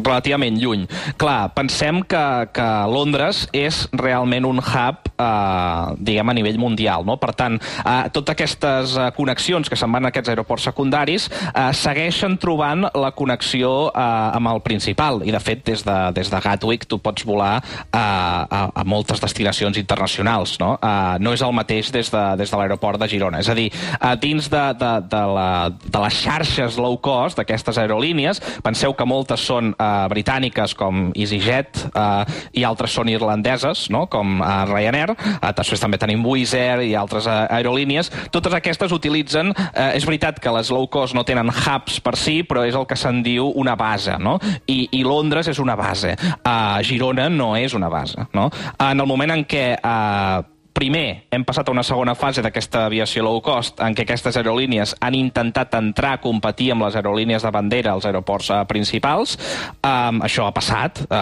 relativament 0.06 0.58
lluny. 0.60 0.86
Clar, 1.20 1.50
pensem 1.56 2.02
que, 2.08 2.24
que 2.54 2.68
Londres 2.90 3.46
és 3.56 3.82
realment 3.96 4.46
un 4.48 4.60
hub, 4.62 5.09
eh, 5.20 5.94
diguem, 6.00 6.32
a 6.32 6.36
nivell 6.36 6.58
mundial. 6.60 7.04
No? 7.06 7.18
Per 7.20 7.32
tant, 7.36 7.58
eh, 7.60 8.10
totes 8.14 8.34
aquestes 8.34 8.96
eh, 8.96 9.10
connexions 9.16 9.68
que 9.70 9.78
se'n 9.78 9.92
van 9.92 10.08
a 10.08 10.12
aquests 10.14 10.32
aeroports 10.32 10.68
secundaris 10.70 11.28
eh, 11.30 11.70
segueixen 11.76 12.36
trobant 12.40 12.86
la 12.88 13.12
connexió 13.16 13.90
eh, 13.90 14.06
amb 14.38 14.52
el 14.54 14.62
principal. 14.66 15.22
I, 15.26 15.34
de 15.34 15.42
fet, 15.42 15.64
des 15.66 15.84
de, 15.86 15.98
des 16.16 16.30
de 16.32 16.40
Gatwick 16.42 16.86
tu 16.90 17.00
pots 17.02 17.26
volar 17.28 17.58
eh, 17.60 17.98
a, 17.98 18.62
a 18.74 18.84
moltes 18.88 19.22
destinacions 19.22 19.78
internacionals. 19.80 20.56
No, 20.62 20.74
eh, 20.76 21.18
no 21.22 21.34
és 21.36 21.44
el 21.44 21.54
mateix 21.56 21.92
des 21.94 22.10
de, 22.12 22.24
des 22.40 22.50
de 22.50 22.60
l'aeroport 22.60 23.00
de 23.00 23.08
Girona. 23.10 23.42
És 23.44 23.50
a 23.50 23.56
dir, 23.58 23.68
eh, 23.70 24.14
dins 24.20 24.50
de, 24.50 24.64
de, 24.80 24.92
de, 25.10 25.22
la, 25.36 25.48
de 25.70 26.04
les 26.06 26.20
xarxes 26.24 26.78
low 26.80 26.98
cost 27.02 27.40
d'aquestes 27.40 27.78
aerolínies, 27.80 28.42
penseu 28.64 28.94
que 28.96 29.08
moltes 29.08 29.44
són 29.46 29.74
eh, 29.74 29.90
britàniques 30.12 30.74
com 30.78 31.10
EasyJet 31.14 31.84
eh, 31.90 32.40
i 32.60 32.66
altres 32.66 32.94
són 32.96 33.10
irlandeses, 33.12 33.88
no? 33.92 34.06
com 34.10 34.40
eh, 34.40 34.50
Ryanair, 34.70 35.09
eh, 35.16 35.52
després 35.56 35.82
també 35.82 35.98
tenim 36.00 36.24
Wizz 36.26 36.54
Air 36.58 36.84
i 36.86 36.94
altres 36.98 37.28
eh, 37.30 37.38
aerolínies. 37.58 38.10
Totes 38.34 38.54
aquestes 38.56 38.92
utilitzen, 38.92 39.52
eh, 39.72 39.90
és 39.98 40.06
veritat 40.08 40.40
que 40.42 40.54
les 40.54 40.70
low 40.72 40.88
cost 40.92 41.16
no 41.16 41.24
tenen 41.26 41.50
hubs 41.50 42.00
per 42.04 42.16
si, 42.18 42.40
però 42.46 42.64
és 42.66 42.76
el 42.78 42.86
que 42.88 42.98
se'n 42.98 43.22
diu 43.26 43.50
una 43.60 43.76
base, 43.78 44.16
no? 44.20 44.38
I, 44.66 44.86
i 44.96 45.02
Londres 45.06 45.50
és 45.50 45.60
una 45.62 45.76
base. 45.78 46.14
Uh, 46.40 46.80
Girona 46.86 47.28
no 47.32 47.52
és 47.58 47.74
una 47.76 47.90
base, 47.92 48.26
no? 48.36 48.48
En 48.78 49.00
el 49.00 49.08
moment 49.08 49.34
en 49.34 49.44
què 49.48 49.66
uh, 49.76 50.42
primer 50.72 51.26
hem 51.30 51.44
passat 51.44 51.68
a 51.68 51.74
una 51.74 51.84
segona 51.86 52.14
fase 52.18 52.42
d'aquesta 52.44 52.84
aviació 52.88 53.24
low 53.26 53.40
cost 53.44 53.80
en 53.84 53.94
què 53.96 54.04
aquestes 54.06 54.36
aerolínies 54.40 54.94
han 55.00 55.16
intentat 55.18 55.74
entrar 55.78 56.14
a 56.16 56.20
competir 56.22 56.70
amb 56.74 56.86
les 56.86 56.96
aerolínies 56.96 57.44
de 57.44 57.52
bandera 57.54 57.94
als 57.94 58.06
aeroports 58.08 58.50
uh, 58.50 58.62
principals. 58.70 59.36
Um, 59.82 60.20
això 60.26 60.46
ha 60.46 60.54
passat 60.56 61.02
uh, 61.06 61.18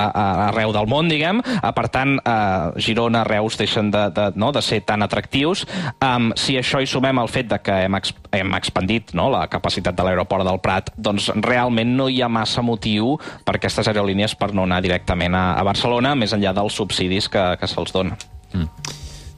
arreu 0.48 0.72
del 0.76 0.88
món, 0.90 1.10
diguem. 1.10 1.42
Uh, 1.42 1.72
per 1.76 1.88
tant, 1.92 2.16
uh, 2.20 2.76
Girona, 2.78 3.24
Reus 3.28 3.58
deixen 3.60 3.90
de, 3.94 4.08
de, 4.14 4.28
no, 4.38 4.52
de 4.54 4.62
ser 4.64 4.80
tan 4.86 5.02
atractius. 5.06 5.64
Um, 6.04 6.30
si 6.38 6.58
això 6.60 6.82
hi 6.82 6.88
sumem 6.90 7.18
el 7.22 7.32
fet 7.32 7.50
de 7.50 7.60
que 7.62 7.82
hem, 7.86 7.98
ex 7.98 8.14
hem 8.38 8.54
expandit 8.58 9.14
no, 9.16 9.30
la 9.32 9.46
capacitat 9.50 9.96
de 9.96 10.06
l'aeroport 10.06 10.46
del 10.46 10.60
Prat, 10.64 10.92
doncs 10.96 11.30
realment 11.44 11.96
no 11.96 12.08
hi 12.12 12.20
ha 12.22 12.30
massa 12.30 12.62
motiu 12.62 13.16
per 13.44 13.56
aquestes 13.56 13.88
aerolínies 13.88 14.36
per 14.38 14.52
no 14.54 14.68
anar 14.68 14.82
directament 14.84 15.34
a, 15.34 15.52
a 15.58 15.66
Barcelona, 15.66 16.14
més 16.18 16.36
enllà 16.36 16.54
dels 16.56 16.76
subsidis 16.76 17.30
que, 17.32 17.50
que 17.60 17.70
se'ls 17.70 17.94
dona. 17.96 18.18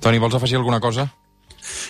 Toni, 0.01 0.19
vols 0.19 0.35
afegir 0.35 0.57
alguna 0.57 0.81
cosa? 0.81 1.11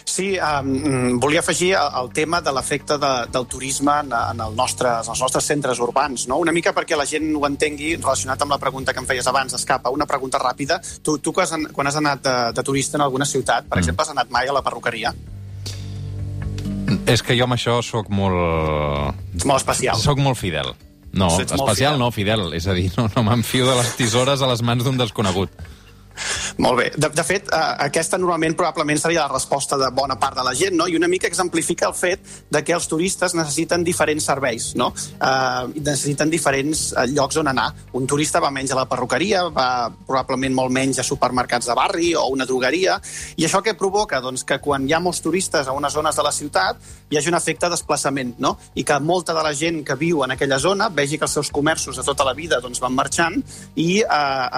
Sí, 0.05 0.35
um, 0.37 1.18
volia 1.20 1.40
afegir 1.40 1.70
el, 1.79 2.11
tema 2.12 2.40
de 2.42 2.53
l'efecte 2.53 2.96
de, 2.99 3.11
del 3.33 3.46
turisme 3.46 3.92
en, 4.03 4.12
en 4.12 4.40
el 4.42 4.57
nostre, 4.57 4.90
en 4.90 5.12
els 5.14 5.23
nostres 5.23 5.46
centres 5.46 5.81
urbans, 5.81 6.27
no? 6.29 6.40
una 6.42 6.53
mica 6.53 6.73
perquè 6.77 6.99
la 6.99 7.07
gent 7.07 7.31
ho 7.37 7.44
entengui 7.46 7.94
relacionat 7.96 8.42
amb 8.42 8.57
la 8.57 8.59
pregunta 8.59 8.92
que 8.92 9.01
em 9.03 9.09
feies 9.09 9.29
abans, 9.31 9.55
Escapa, 9.57 9.92
una 9.94 10.09
pregunta 10.11 10.40
ràpida. 10.42 10.81
Tu, 11.05 11.18
tu 11.23 11.33
quan, 11.33 11.46
has, 11.46 11.55
an- 11.57 11.70
quan 11.73 11.87
has 11.87 11.99
anat 12.01 12.25
de, 12.27 12.37
de 12.59 12.66
turista 12.66 12.99
en 12.99 13.07
alguna 13.07 13.29
ciutat, 13.29 13.68
per 13.68 13.79
mm. 13.79 13.85
exemple, 13.85 14.07
has 14.07 14.14
anat 14.16 14.35
mai 14.35 14.51
a 14.51 14.57
la 14.57 14.64
perruqueria? 14.66 15.14
És 17.07 17.23
que 17.23 17.37
jo 17.38 17.46
amb 17.46 17.55
això 17.55 17.79
sóc 17.87 18.11
molt... 18.11 19.14
És 19.38 19.46
molt 19.46 19.62
especial. 19.62 19.99
Sóc 20.03 20.18
molt 20.18 20.38
fidel. 20.38 20.75
No, 21.12 21.27
Ets 21.40 21.55
especial 21.55 21.94
fidel. 21.94 22.01
no, 22.03 22.11
fidel. 22.14 22.49
És 22.59 22.66
a 22.70 22.75
dir, 22.75 22.88
no, 22.99 23.09
no 23.14 23.27
m'enfio 23.27 23.66
de 23.66 23.77
les 23.79 23.94
tisores 23.99 24.42
a 24.42 24.51
les 24.51 24.62
mans 24.66 24.87
d'un 24.87 24.99
desconegut. 24.99 25.55
Molt 26.59 26.79
bé. 26.79 26.90
De, 26.96 27.09
de 27.09 27.25
fet, 27.25 27.49
eh, 27.49 27.61
aquesta 27.87 28.18
normalment 28.18 28.57
probablement 28.59 29.01
seria 29.01 29.25
la 29.25 29.33
resposta 29.33 29.79
de 29.81 29.90
bona 29.94 30.16
part 30.20 30.37
de 30.37 30.44
la 30.44 30.55
gent, 30.57 30.77
no? 30.77 30.87
i 30.88 30.96
una 30.99 31.09
mica 31.09 31.29
exemplifica 31.31 31.88
el 31.88 31.94
fet 31.96 32.27
de 32.51 32.62
que 32.64 32.75
els 32.77 32.88
turistes 32.90 33.35
necessiten 33.38 33.85
diferents 33.87 34.27
serveis, 34.29 34.70
no? 34.77 34.90
eh, 34.96 35.81
necessiten 35.81 36.31
diferents 36.33 36.90
eh, 36.92 37.07
llocs 37.14 37.40
on 37.40 37.51
anar. 37.53 37.70
Un 37.96 38.07
turista 38.11 38.42
va 38.42 38.53
menys 38.55 38.75
a 38.75 38.81
la 38.81 38.87
perruqueria, 38.90 39.46
va 39.55 39.88
probablement 40.07 40.57
molt 40.57 40.75
menys 40.75 41.01
a 41.01 41.07
supermercats 41.07 41.70
de 41.70 41.79
barri 41.79 42.12
o 42.18 42.27
una 42.35 42.46
drogueria, 42.49 42.99
i 43.37 43.46
això 43.49 43.62
què 43.64 43.77
provoca? 43.79 44.20
Doncs 44.20 44.44
que 44.44 44.61
quan 44.62 44.88
hi 44.88 44.94
ha 44.96 45.03
molts 45.03 45.23
turistes 45.25 45.68
a 45.68 45.77
unes 45.77 45.96
zones 45.96 46.16
de 46.16 46.27
la 46.27 46.35
ciutat 46.35 46.90
hi 47.11 47.18
hagi 47.18 47.31
un 47.33 47.38
efecte 47.38 47.66
de 47.66 47.75
desplaçament, 47.75 48.37
no? 48.38 48.57
i 48.75 48.85
que 48.85 48.99
molta 49.01 49.35
de 49.35 49.42
la 49.42 49.55
gent 49.57 49.81
que 49.87 49.96
viu 49.99 50.25
en 50.25 50.35
aquella 50.35 50.59
zona 50.62 50.90
vegi 50.94 51.18
que 51.18 51.27
els 51.27 51.38
seus 51.38 51.51
comerços 51.51 51.96
de 51.96 52.05
tota 52.07 52.27
la 52.27 52.35
vida 52.37 52.61
doncs, 52.61 52.81
van 52.83 52.94
marxant 52.94 53.40
i 53.81 54.03
eh, 54.03 54.07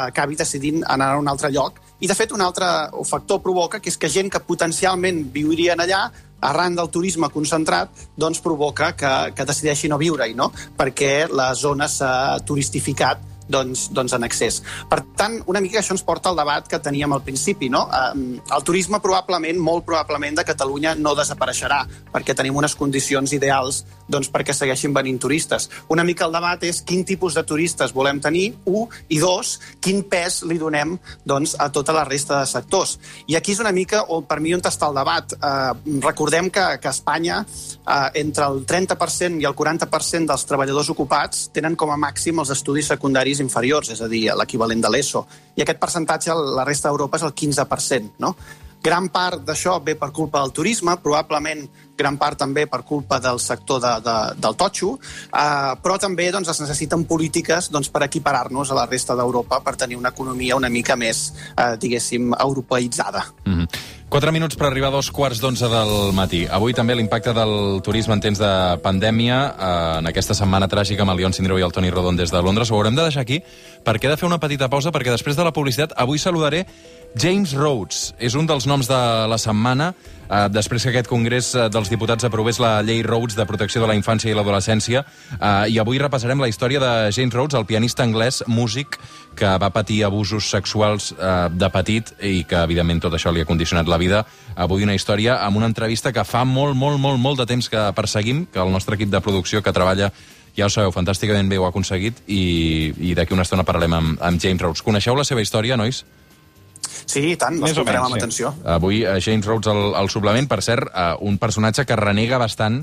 acabi 0.09 0.37
decidint 0.37 0.83
anar 0.89 1.13
a 1.15 1.23
un 1.23 1.31
altre 1.31 1.52
lloc 1.55 1.81
i, 2.03 2.09
de 2.11 2.17
fet, 2.19 2.33
un 2.35 2.43
altre 2.43 2.67
factor 3.07 3.43
provoca 3.45 3.79
que 3.81 3.93
és 3.93 3.99
que 4.01 4.11
gent 4.11 4.31
que 4.33 4.43
potencialment 4.43 5.25
viurien 5.35 5.81
allà 5.81 6.07
arran 6.43 6.75
del 6.75 6.91
turisme 6.91 7.29
concentrat, 7.31 7.93
doncs 8.19 8.43
provoca 8.43 8.93
que, 8.99 9.13
que 9.37 9.47
decideixi 9.47 9.91
no 9.91 10.01
viure-hi, 10.01 10.35
no? 10.35 10.51
perquè 10.79 11.29
la 11.31 11.53
zona 11.55 11.87
s'ha 11.89 12.41
turistificat 12.47 13.31
doncs, 13.53 13.89
doncs 13.95 14.15
en 14.17 14.25
excés. 14.27 14.61
Per 14.91 15.01
tant, 15.19 15.39
una 15.51 15.61
mica 15.63 15.81
això 15.81 15.95
ens 15.95 16.05
porta 16.07 16.31
al 16.31 16.39
debat 16.39 16.69
que 16.69 16.81
teníem 16.83 17.13
al 17.13 17.23
principi. 17.27 17.69
No? 17.73 17.85
El 18.17 18.67
turisme 18.67 19.01
probablement, 19.03 19.59
molt 19.61 19.87
probablement, 19.87 20.39
de 20.39 20.47
Catalunya 20.49 20.95
no 20.99 21.15
desapareixerà 21.19 21.83
perquè 22.13 22.37
tenim 22.39 22.57
unes 22.59 22.77
condicions 22.79 23.35
ideals 23.37 23.83
doncs, 24.13 24.31
perquè 24.33 24.55
segueixin 24.55 24.95
venint 24.95 25.19
turistes. 25.23 25.69
Una 25.93 26.05
mica 26.05 26.27
el 26.29 26.35
debat 26.37 26.63
és 26.69 26.83
quin 26.87 27.05
tipus 27.09 27.37
de 27.39 27.45
turistes 27.49 27.95
volem 27.97 28.21
tenir, 28.23 28.53
un, 28.69 28.91
i 29.09 29.19
dos, 29.23 29.57
quin 29.83 30.03
pes 30.09 30.43
li 30.49 30.59
donem 30.61 30.95
doncs, 31.25 31.57
a 31.59 31.71
tota 31.73 31.95
la 31.97 32.05
resta 32.09 32.41
de 32.41 32.51
sectors. 32.51 32.99
I 33.27 33.39
aquí 33.39 33.57
és 33.57 33.63
una 33.65 33.73
mica, 33.73 34.05
on, 34.13 34.27
per 34.29 34.41
mi, 34.45 34.55
on 34.55 34.63
està 34.69 34.91
el 34.91 34.99
debat. 35.01 35.37
Eh, 35.37 35.99
recordem 36.05 36.51
que, 36.53 36.67
que 36.83 36.91
a 36.91 36.95
Espanya 36.95 37.43
eh, 37.43 38.09
entre 38.23 38.49
el 38.49 38.65
30% 38.69 39.43
i 39.43 39.49
el 39.49 39.57
40% 39.59 40.31
dels 40.31 40.49
treballadors 40.49 40.93
ocupats 40.93 41.49
tenen 41.55 41.77
com 41.79 41.93
a 41.93 42.01
màxim 42.01 42.43
els 42.43 42.53
estudis 42.55 42.93
secundaris 42.93 43.41
inferiors, 43.45 43.93
és 43.95 44.03
a 44.03 44.11
dir, 44.11 44.27
l'equivalent 44.37 44.83
de 44.83 44.93
l'ESO. 44.93 45.25
I 45.57 45.65
aquest 45.65 45.81
percentatge 45.81 46.37
la 46.59 46.67
resta 46.69 46.91
d'Europa 46.91 47.21
és 47.21 47.27
el 47.27 47.35
15%. 47.35 48.19
No? 48.23 48.35
Gran 48.83 49.13
part 49.15 49.45
d'això 49.47 49.77
ve 49.85 49.95
per 49.95 50.11
culpa 50.11 50.41
del 50.43 50.51
turisme, 50.51 50.97
probablement 51.05 51.61
gran 51.99 52.19
part 52.19 52.39
també 52.39 52.67
per 52.67 52.83
culpa 52.89 53.21
del 53.21 53.41
sector 53.41 53.81
de, 53.83 53.95
de, 54.05 54.17
del 54.43 54.59
totxo, 54.59 54.97
eh, 55.29 55.73
però 55.83 55.99
també 56.01 56.31
doncs, 56.33 56.53
es 56.53 56.63
necessiten 56.65 57.07
polítiques 57.09 57.71
doncs, 57.73 57.91
per 57.93 58.05
equiparar-nos 58.09 58.73
a 58.73 58.79
la 58.83 58.87
resta 58.91 59.17
d'Europa 59.19 59.63
per 59.65 59.77
tenir 59.77 59.97
una 60.01 60.13
economia 60.15 60.57
una 60.57 60.71
mica 60.73 60.97
més, 60.97 61.33
eh, 61.57 61.75
diguéssim, 61.81 62.33
europeïtzada. 62.39 63.27
Mm 63.45 63.59
-hmm. 63.59 64.01
Quatre 64.13 64.29
minuts 64.29 64.59
per 64.61 64.67
arribar 64.67 64.91
a 64.91 64.93
dos 64.93 65.07
quarts 65.11 65.39
d'onze 65.41 65.69
del 65.73 66.13
matí. 66.13 66.43
Avui 66.45 66.75
també 66.77 66.93
l'impacte 66.95 67.33
del 67.33 67.81
turisme 67.81 68.13
en 68.13 68.21
temps 68.21 68.39
de 68.39 68.51
pandèmia, 68.85 69.39
eh, 69.57 69.99
en 70.03 70.07
aquesta 70.07 70.35
setmana 70.35 70.69
tràgica 70.69 71.01
amb 71.01 71.13
el 71.13 71.17
Leon 71.17 71.33
Sindreu 71.33 71.57
i 71.57 71.63
el 71.63 71.73
Toni 71.73 71.89
Rodon 71.89 72.15
des 72.15 72.31
de 72.31 72.43
Londres. 72.43 72.71
Ho 72.71 72.77
haurem 72.77 72.95
de 72.95 73.07
deixar 73.07 73.23
aquí 73.23 73.43
perquè 73.83 74.05
he 74.05 74.11
de 74.11 74.19
fer 74.19 74.27
una 74.29 74.39
petita 74.39 74.69
pausa, 74.69 74.93
perquè 74.93 75.11
després 75.11 75.35
de 75.35 75.45
la 75.45 75.53
publicitat 75.53 75.95
avui 75.97 76.19
saludaré 76.19 76.67
James 77.17 77.55
Rhodes. 77.55 78.15
És 78.19 78.35
un 78.35 78.47
dels 78.47 78.67
noms 78.67 78.87
de 78.87 79.01
la 79.29 79.39
setmana, 79.39 79.95
eh, 80.33 80.49
després 80.51 80.83
que 80.83 80.93
aquest 80.93 81.11
Congrés 81.11 81.53
eh, 81.55 81.69
dels 81.73 81.91
Diputats 81.93 82.25
aprovés 82.25 82.61
la 82.63 82.81
llei 82.83 83.03
Rhodes 83.05 83.37
de 83.37 83.47
protecció 83.47 83.83
de 83.83 83.91
la 83.91 83.97
infància 83.99 84.33
i 84.33 84.37
l'adolescència, 84.37 85.05
eh, 85.37 85.69
i 85.69 85.79
avui 85.83 86.01
repassarem 86.01 86.41
la 86.41 86.49
història 86.49 86.81
de 86.81 87.13
James 87.13 87.35
Rhodes, 87.35 87.59
el 87.59 87.69
pianista 87.69 88.07
anglès, 88.07 88.43
músic, 88.47 88.99
que 89.37 89.55
va 89.59 89.73
patir 89.73 90.03
abusos 90.05 90.51
sexuals 90.51 91.13
eh, 91.13 91.49
de 91.53 91.71
petit 91.73 92.13
i 92.21 92.45
que, 92.49 92.65
evidentment, 92.65 93.05
tot 93.05 93.17
això 93.17 93.33
li 93.33 93.45
ha 93.45 93.49
condicionat 93.49 93.89
la 93.89 94.01
vida. 94.01 94.25
Avui 94.57 94.85
una 94.85 94.97
història 94.97 95.41
amb 95.47 95.61
una 95.61 95.69
entrevista 95.71 96.13
que 96.13 96.25
fa 96.25 96.45
molt, 96.45 96.77
molt, 96.77 97.01
molt, 97.01 97.21
molt 97.21 97.43
de 97.43 97.49
temps 97.49 97.69
que 97.69 97.89
perseguim, 97.97 98.47
que 98.53 98.61
el 98.63 98.73
nostre 98.73 98.97
equip 98.97 99.13
de 99.13 99.21
producció 99.21 99.63
que 99.63 99.73
treballa 99.73 100.13
ja 100.57 100.67
ho 100.67 100.73
sabeu, 100.73 100.93
fantàsticament 100.93 101.49
bé 101.49 101.57
ho 101.57 101.65
ha 101.65 101.71
aconseguit 101.73 102.19
i, 102.29 102.93
i 103.01 103.15
d'aquí 103.17 103.33
una 103.33 103.47
estona 103.47 103.65
parlarem 103.65 103.95
amb, 103.97 104.19
amb 104.21 104.41
James 104.41 104.61
Rhodes. 104.61 104.85
Coneixeu 104.85 105.17
la 105.17 105.25
seva 105.25 105.41
història, 105.41 105.79
nois? 105.81 106.03
Sí, 106.83 107.33
i 107.33 107.37
tant, 107.37 107.59
l'escoltarem 107.61 108.07
amb 108.07 108.17
atenció. 108.17 108.53
Avui 108.65 109.03
uh, 109.05 109.19
James 109.21 109.47
Rhodes 109.47 109.71
al, 109.73 109.95
al 109.99 110.11
suplement, 110.13 110.49
per 110.49 110.61
cert, 110.65 110.89
uh, 110.91 111.15
un 111.27 111.39
personatge 111.39 111.85
que 111.89 111.99
renega 111.99 112.41
bastant 112.41 112.83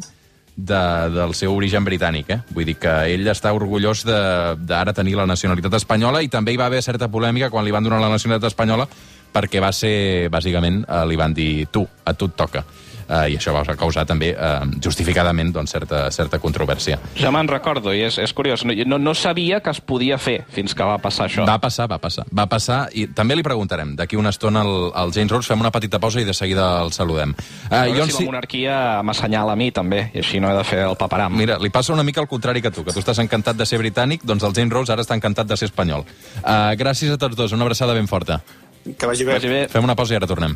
de, 0.55 0.81
del 1.15 1.33
seu 1.37 1.55
origen 1.55 1.85
britànic. 1.87 2.33
Eh? 2.35 2.39
Vull 2.55 2.67
dir 2.67 2.77
que 2.81 2.95
ell 3.13 3.27
està 3.31 3.53
orgullós 3.55 4.03
d'ara 4.05 4.93
tenir 4.95 5.15
la 5.19 5.27
nacionalitat 5.29 5.79
espanyola 5.79 6.21
i 6.25 6.29
també 6.31 6.53
hi 6.53 6.59
va 6.59 6.67
haver 6.67 6.83
certa 6.85 7.07
polèmica 7.11 7.49
quan 7.49 7.65
li 7.65 7.73
van 7.75 7.85
donar 7.87 8.01
la 8.03 8.11
nacionalitat 8.11 8.51
espanyola 8.51 8.89
perquè 9.29 9.61
va 9.61 9.71
ser, 9.75 10.27
bàsicament, 10.33 10.83
uh, 10.87 11.03
li 11.07 11.17
van 11.19 11.33
dir 11.37 11.67
tu, 11.71 11.85
a 12.03 12.13
tu 12.17 12.29
et 12.31 12.37
toca 12.37 12.65
eh, 13.09 13.33
i 13.33 13.37
això 13.39 13.53
va 13.55 13.63
causar 13.75 14.05
també, 14.07 14.31
eh, 14.31 14.79
justificadament, 14.83 15.51
doncs, 15.53 15.73
certa, 15.73 16.05
certa 16.11 16.39
controvèrsia. 16.39 16.99
Ja 17.19 17.31
me'n 17.33 17.49
recordo, 17.49 17.93
i 17.93 18.03
és, 18.07 18.19
és 18.21 18.33
curiós. 18.33 18.63
No, 18.85 18.99
no 19.01 19.13
sabia 19.17 19.59
que 19.65 19.73
es 19.73 19.81
podia 19.81 20.17
fer 20.21 20.43
fins 20.53 20.75
que 20.75 20.85
va 20.85 20.97
passar 21.01 21.27
això. 21.27 21.45
Va 21.47 21.59
passar, 21.61 21.89
va 21.89 21.99
passar. 22.01 22.25
Va 22.31 22.45
passar, 22.49 22.79
i 22.93 23.07
també 23.15 23.37
li 23.37 23.45
preguntarem 23.45 23.95
d'aquí 23.99 24.19
una 24.19 24.33
estona 24.33 24.63
al, 24.65 24.91
al 24.95 25.13
James 25.15 25.31
Rhodes, 25.31 25.49
fem 25.49 25.59
una 25.59 25.73
petita 25.73 25.99
pausa 25.99 26.21
i 26.21 26.27
de 26.27 26.33
seguida 26.37 26.69
el 26.83 26.93
saludem. 26.95 27.33
A 27.69 27.83
veure 27.87 28.05
uh, 28.05 28.11
si 28.11 28.23
la 28.23 28.31
monarquia 28.31 28.77
m'assenyala 29.05 29.55
a 29.55 29.59
mi, 29.59 29.71
també, 29.75 30.05
i 30.13 30.23
així 30.23 30.41
no 30.43 30.51
he 30.51 30.57
de 30.57 30.65
fer 30.67 30.83
el 30.85 30.97
paparam. 30.99 31.35
Mira, 31.35 31.59
li 31.61 31.73
passa 31.73 31.93
una 31.95 32.05
mica 32.05 32.21
el 32.21 32.29
contrari 32.31 32.61
que 32.61 32.71
tu, 32.71 32.85
que 32.85 32.95
tu 32.95 33.03
estàs 33.03 33.21
encantat 33.23 33.57
de 33.59 33.67
ser 33.69 33.81
britànic, 33.81 34.25
doncs 34.27 34.45
el 34.45 34.55
James 34.55 34.73
Rhodes 34.73 34.93
ara 34.93 35.05
està 35.05 35.17
encantat 35.17 35.49
de 35.49 35.57
ser 35.59 35.69
espanyol. 35.71 36.05
Uh, 36.43 36.75
gràcies 36.79 37.13
a 37.13 37.19
tots 37.21 37.37
dos, 37.37 37.55
una 37.57 37.65
abraçada 37.67 37.97
ben 37.97 38.07
forta. 38.07 38.41
Que 38.89 39.05
vagi 39.05 39.25
bé. 39.25 39.33
Vagi 39.37 39.49
bé. 39.51 39.63
Fem 39.71 39.83
una 39.83 39.97
pausa 39.97 40.15
i 40.15 40.19
ara 40.19 40.29
tornem. 40.29 40.55